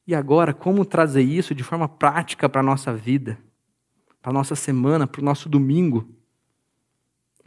E 0.08 0.16
agora, 0.16 0.54
como 0.54 0.86
trazer 0.86 1.24
isso 1.24 1.54
de 1.54 1.64
forma 1.64 1.90
prática 1.90 2.48
para 2.48 2.62
a 2.62 2.64
nossa 2.64 2.94
vida, 2.94 3.38
para 4.22 4.32
a 4.32 4.34
nossa 4.34 4.56
semana, 4.56 5.06
para 5.06 5.22
o 5.22 5.26
nosso 5.26 5.50
domingo, 5.50 6.08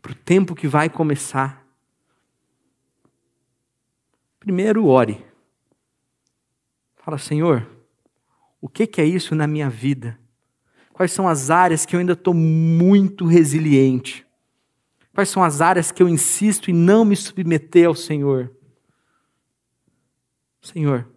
para 0.03 0.13
o 0.13 0.15
tempo 0.15 0.55
que 0.55 0.69
vai 0.69 0.91
começar? 0.91 1.67
Primeiro, 4.39 4.87
ore. 4.87 5.25
Fala, 6.97 7.19
Senhor, 7.19 7.78
o 8.61 8.69
que, 8.69 8.87
que 8.87 9.01
é 9.01 9.05
isso 9.05 9.35
na 9.35 9.47
minha 9.47 9.71
vida? 9.71 10.19
Quais 10.93 11.13
são 11.13 11.29
as 11.29 11.49
áreas 11.49 11.87
que 11.87 11.95
eu 11.95 12.01
ainda 12.01 12.15
estou 12.15 12.35
muito 12.35 13.25
resiliente? 13.25 14.27
Quais 15.15 15.29
são 15.29 15.45
as 15.45 15.61
áreas 15.61 15.93
que 15.93 16.03
eu 16.03 16.09
insisto 16.09 16.71
em 16.71 16.75
não 16.75 17.05
me 17.05 17.15
submeter 17.15 17.87
ao 17.87 17.95
Senhor? 17.95 18.53
Senhor, 20.61 21.09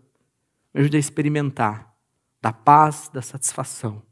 me 0.74 0.82
ajude 0.82 0.98
a 0.98 1.00
experimentar 1.00 1.96
da 2.40 2.54
paz, 2.54 3.10
da 3.12 3.22
satisfação 3.22 4.04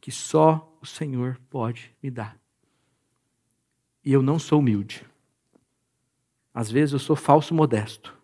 que 0.00 0.10
só 0.10 0.78
o 0.80 0.86
Senhor 0.86 1.38
pode 1.50 1.94
me 2.02 2.10
dar. 2.10 2.38
E 4.04 4.12
eu 4.12 4.22
não 4.22 4.38
sou 4.38 4.60
humilde. 4.60 5.06
Às 6.54 6.70
vezes 6.70 6.92
eu 6.92 6.98
sou 6.98 7.14
falso 7.14 7.54
modesto. 7.54 8.16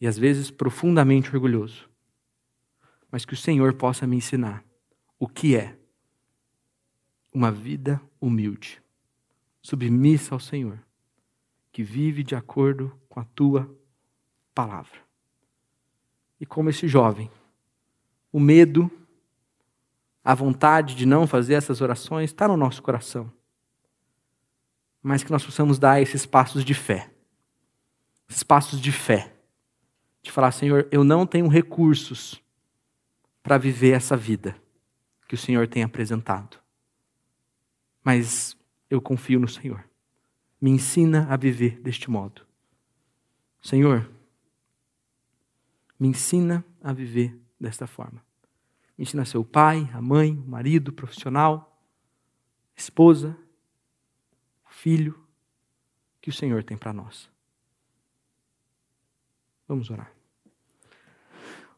E 0.00 0.06
às 0.06 0.16
vezes 0.16 0.50
profundamente 0.50 1.34
orgulhoso 1.34 1.89
mas 3.10 3.24
que 3.24 3.34
o 3.34 3.36
Senhor 3.36 3.74
possa 3.74 4.06
me 4.06 4.16
ensinar 4.16 4.64
o 5.18 5.26
que 5.26 5.56
é 5.56 5.76
uma 7.32 7.50
vida 7.50 8.00
humilde, 8.20 8.82
submissa 9.60 10.34
ao 10.34 10.40
Senhor, 10.40 10.78
que 11.72 11.82
vive 11.82 12.22
de 12.22 12.34
acordo 12.34 12.92
com 13.08 13.20
a 13.20 13.24
tua 13.24 13.70
palavra. 14.54 14.98
E 16.40 16.46
como 16.46 16.70
esse 16.70 16.88
jovem, 16.88 17.30
o 18.32 18.40
medo, 18.40 18.90
a 20.24 20.34
vontade 20.34 20.94
de 20.94 21.06
não 21.06 21.26
fazer 21.26 21.54
essas 21.54 21.80
orações 21.80 22.30
está 22.30 22.48
no 22.48 22.56
nosso 22.56 22.82
coração. 22.82 23.30
Mas 25.02 25.22
que 25.22 25.30
nós 25.30 25.44
possamos 25.44 25.78
dar 25.78 26.00
esses 26.00 26.26
passos 26.26 26.64
de 26.64 26.74
fé. 26.74 27.10
Esses 28.28 28.42
passos 28.42 28.80
de 28.80 28.92
fé. 28.92 29.34
De 30.22 30.30
falar, 30.30 30.52
Senhor, 30.52 30.86
eu 30.90 31.02
não 31.02 31.26
tenho 31.26 31.48
recursos 31.48 32.42
para 33.42 33.58
viver 33.58 33.92
essa 33.92 34.16
vida 34.16 34.56
que 35.28 35.34
o 35.34 35.38
Senhor 35.38 35.68
tem 35.68 35.82
apresentado. 35.82 36.58
Mas 38.02 38.56
eu 38.88 39.00
confio 39.00 39.38
no 39.38 39.48
Senhor. 39.48 39.84
Me 40.60 40.70
ensina 40.70 41.26
a 41.32 41.36
viver 41.36 41.80
deste 41.80 42.10
modo. 42.10 42.46
Senhor, 43.62 44.10
me 45.98 46.08
ensina 46.08 46.64
a 46.82 46.92
viver 46.92 47.38
desta 47.58 47.86
forma. 47.86 48.24
Me 48.96 49.04
ensina 49.04 49.22
a 49.22 49.26
ser 49.26 49.38
o 49.38 49.44
pai, 49.44 49.88
a 49.92 50.00
mãe, 50.00 50.32
o 50.32 50.48
marido, 50.48 50.88
o 50.88 50.92
profissional, 50.92 51.80
a 52.76 52.80
esposa, 52.80 53.36
o 54.66 54.70
filho 54.70 55.18
que 56.20 56.30
o 56.30 56.32
Senhor 56.32 56.64
tem 56.64 56.76
para 56.76 56.92
nós. 56.92 57.30
Vamos 59.68 59.88
orar. 59.90 60.19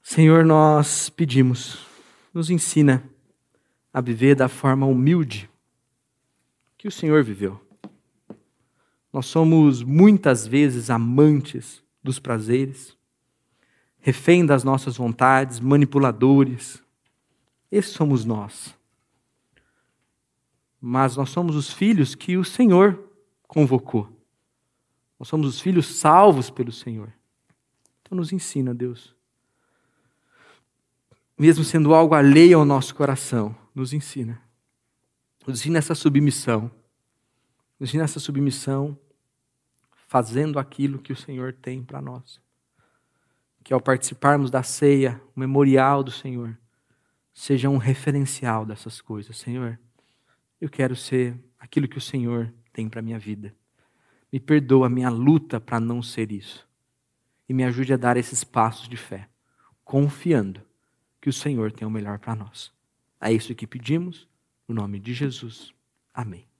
Senhor, 0.02 0.44
nós 0.44 1.08
pedimos, 1.08 1.86
nos 2.34 2.50
ensina 2.50 3.08
a 3.92 4.00
viver 4.00 4.34
da 4.34 4.48
forma 4.48 4.84
humilde 4.84 5.48
que 6.76 6.88
o 6.88 6.92
Senhor 6.92 7.22
viveu. 7.22 7.60
Nós 9.12 9.26
somos 9.26 9.82
muitas 9.82 10.46
vezes 10.46 10.90
amantes 10.90 11.82
dos 12.02 12.18
prazeres, 12.18 12.96
refém 14.00 14.44
das 14.44 14.64
nossas 14.64 14.96
vontades, 14.96 15.60
manipuladores. 15.60 16.82
Esses 17.70 17.92
somos 17.92 18.24
nós. 18.24 18.74
Mas 20.80 21.16
nós 21.16 21.30
somos 21.30 21.54
os 21.54 21.72
filhos 21.72 22.16
que 22.16 22.36
o 22.36 22.44
Senhor 22.44 23.08
convocou. 23.46 24.08
Nós 25.20 25.28
somos 25.28 25.46
os 25.46 25.60
filhos 25.60 25.86
salvos 25.86 26.50
pelo 26.50 26.72
Senhor. 26.72 27.12
Então 28.00 28.18
nos 28.18 28.32
ensina, 28.32 28.74
Deus. 28.74 29.14
Mesmo 31.38 31.64
sendo 31.64 31.94
algo 31.94 32.14
alheio 32.14 32.58
ao 32.58 32.64
nosso 32.64 32.94
coração, 32.94 33.56
nos 33.74 33.92
ensina. 33.92 34.40
Nos 35.46 35.60
ensina 35.60 35.78
essa 35.78 35.94
submissão. 35.94 36.70
Nos 37.78 37.90
ensina 37.90 38.04
essa 38.04 38.20
submissão 38.20 38.96
fazendo 40.08 40.58
aquilo 40.58 40.98
que 40.98 41.12
o 41.12 41.16
Senhor 41.16 41.52
tem 41.54 41.82
para 41.82 42.02
nós. 42.02 42.40
Que 43.64 43.72
ao 43.72 43.80
participarmos 43.80 44.50
da 44.50 44.62
ceia, 44.62 45.20
o 45.34 45.40
memorial 45.40 46.02
do 46.02 46.10
Senhor, 46.10 46.56
seja 47.32 47.68
um 47.70 47.78
referencial 47.78 48.66
dessas 48.66 49.00
coisas. 49.00 49.38
Senhor, 49.38 49.78
eu 50.60 50.68
quero 50.68 50.94
ser 50.94 51.34
aquilo 51.58 51.88
que 51.88 51.98
o 51.98 52.00
Senhor 52.00 52.52
tem 52.72 52.88
para 52.88 53.00
a 53.00 53.02
minha 53.02 53.18
vida. 53.18 53.54
Me 54.32 54.38
perdoa 54.38 54.86
a 54.86 54.90
minha 54.90 55.10
luta 55.10 55.60
para 55.60 55.80
não 55.80 56.02
ser 56.02 56.30
isso. 56.30 56.68
E 57.48 57.54
me 57.54 57.64
ajude 57.64 57.92
a 57.92 57.96
dar 57.96 58.16
esses 58.16 58.44
passos 58.44 58.88
de 58.88 58.96
fé, 58.96 59.28
confiando 59.84 60.62
que 61.22 61.30
o 61.30 61.32
Senhor 61.32 61.70
tem 61.70 61.86
o 61.86 61.90
melhor 61.90 62.18
para 62.18 62.34
nós. 62.34 62.72
É 63.20 63.32
isso 63.32 63.54
que 63.54 63.64
pedimos, 63.64 64.28
no 64.66 64.74
nome 64.74 64.98
de 64.98 65.14
Jesus. 65.14 65.72
Amém. 66.12 66.51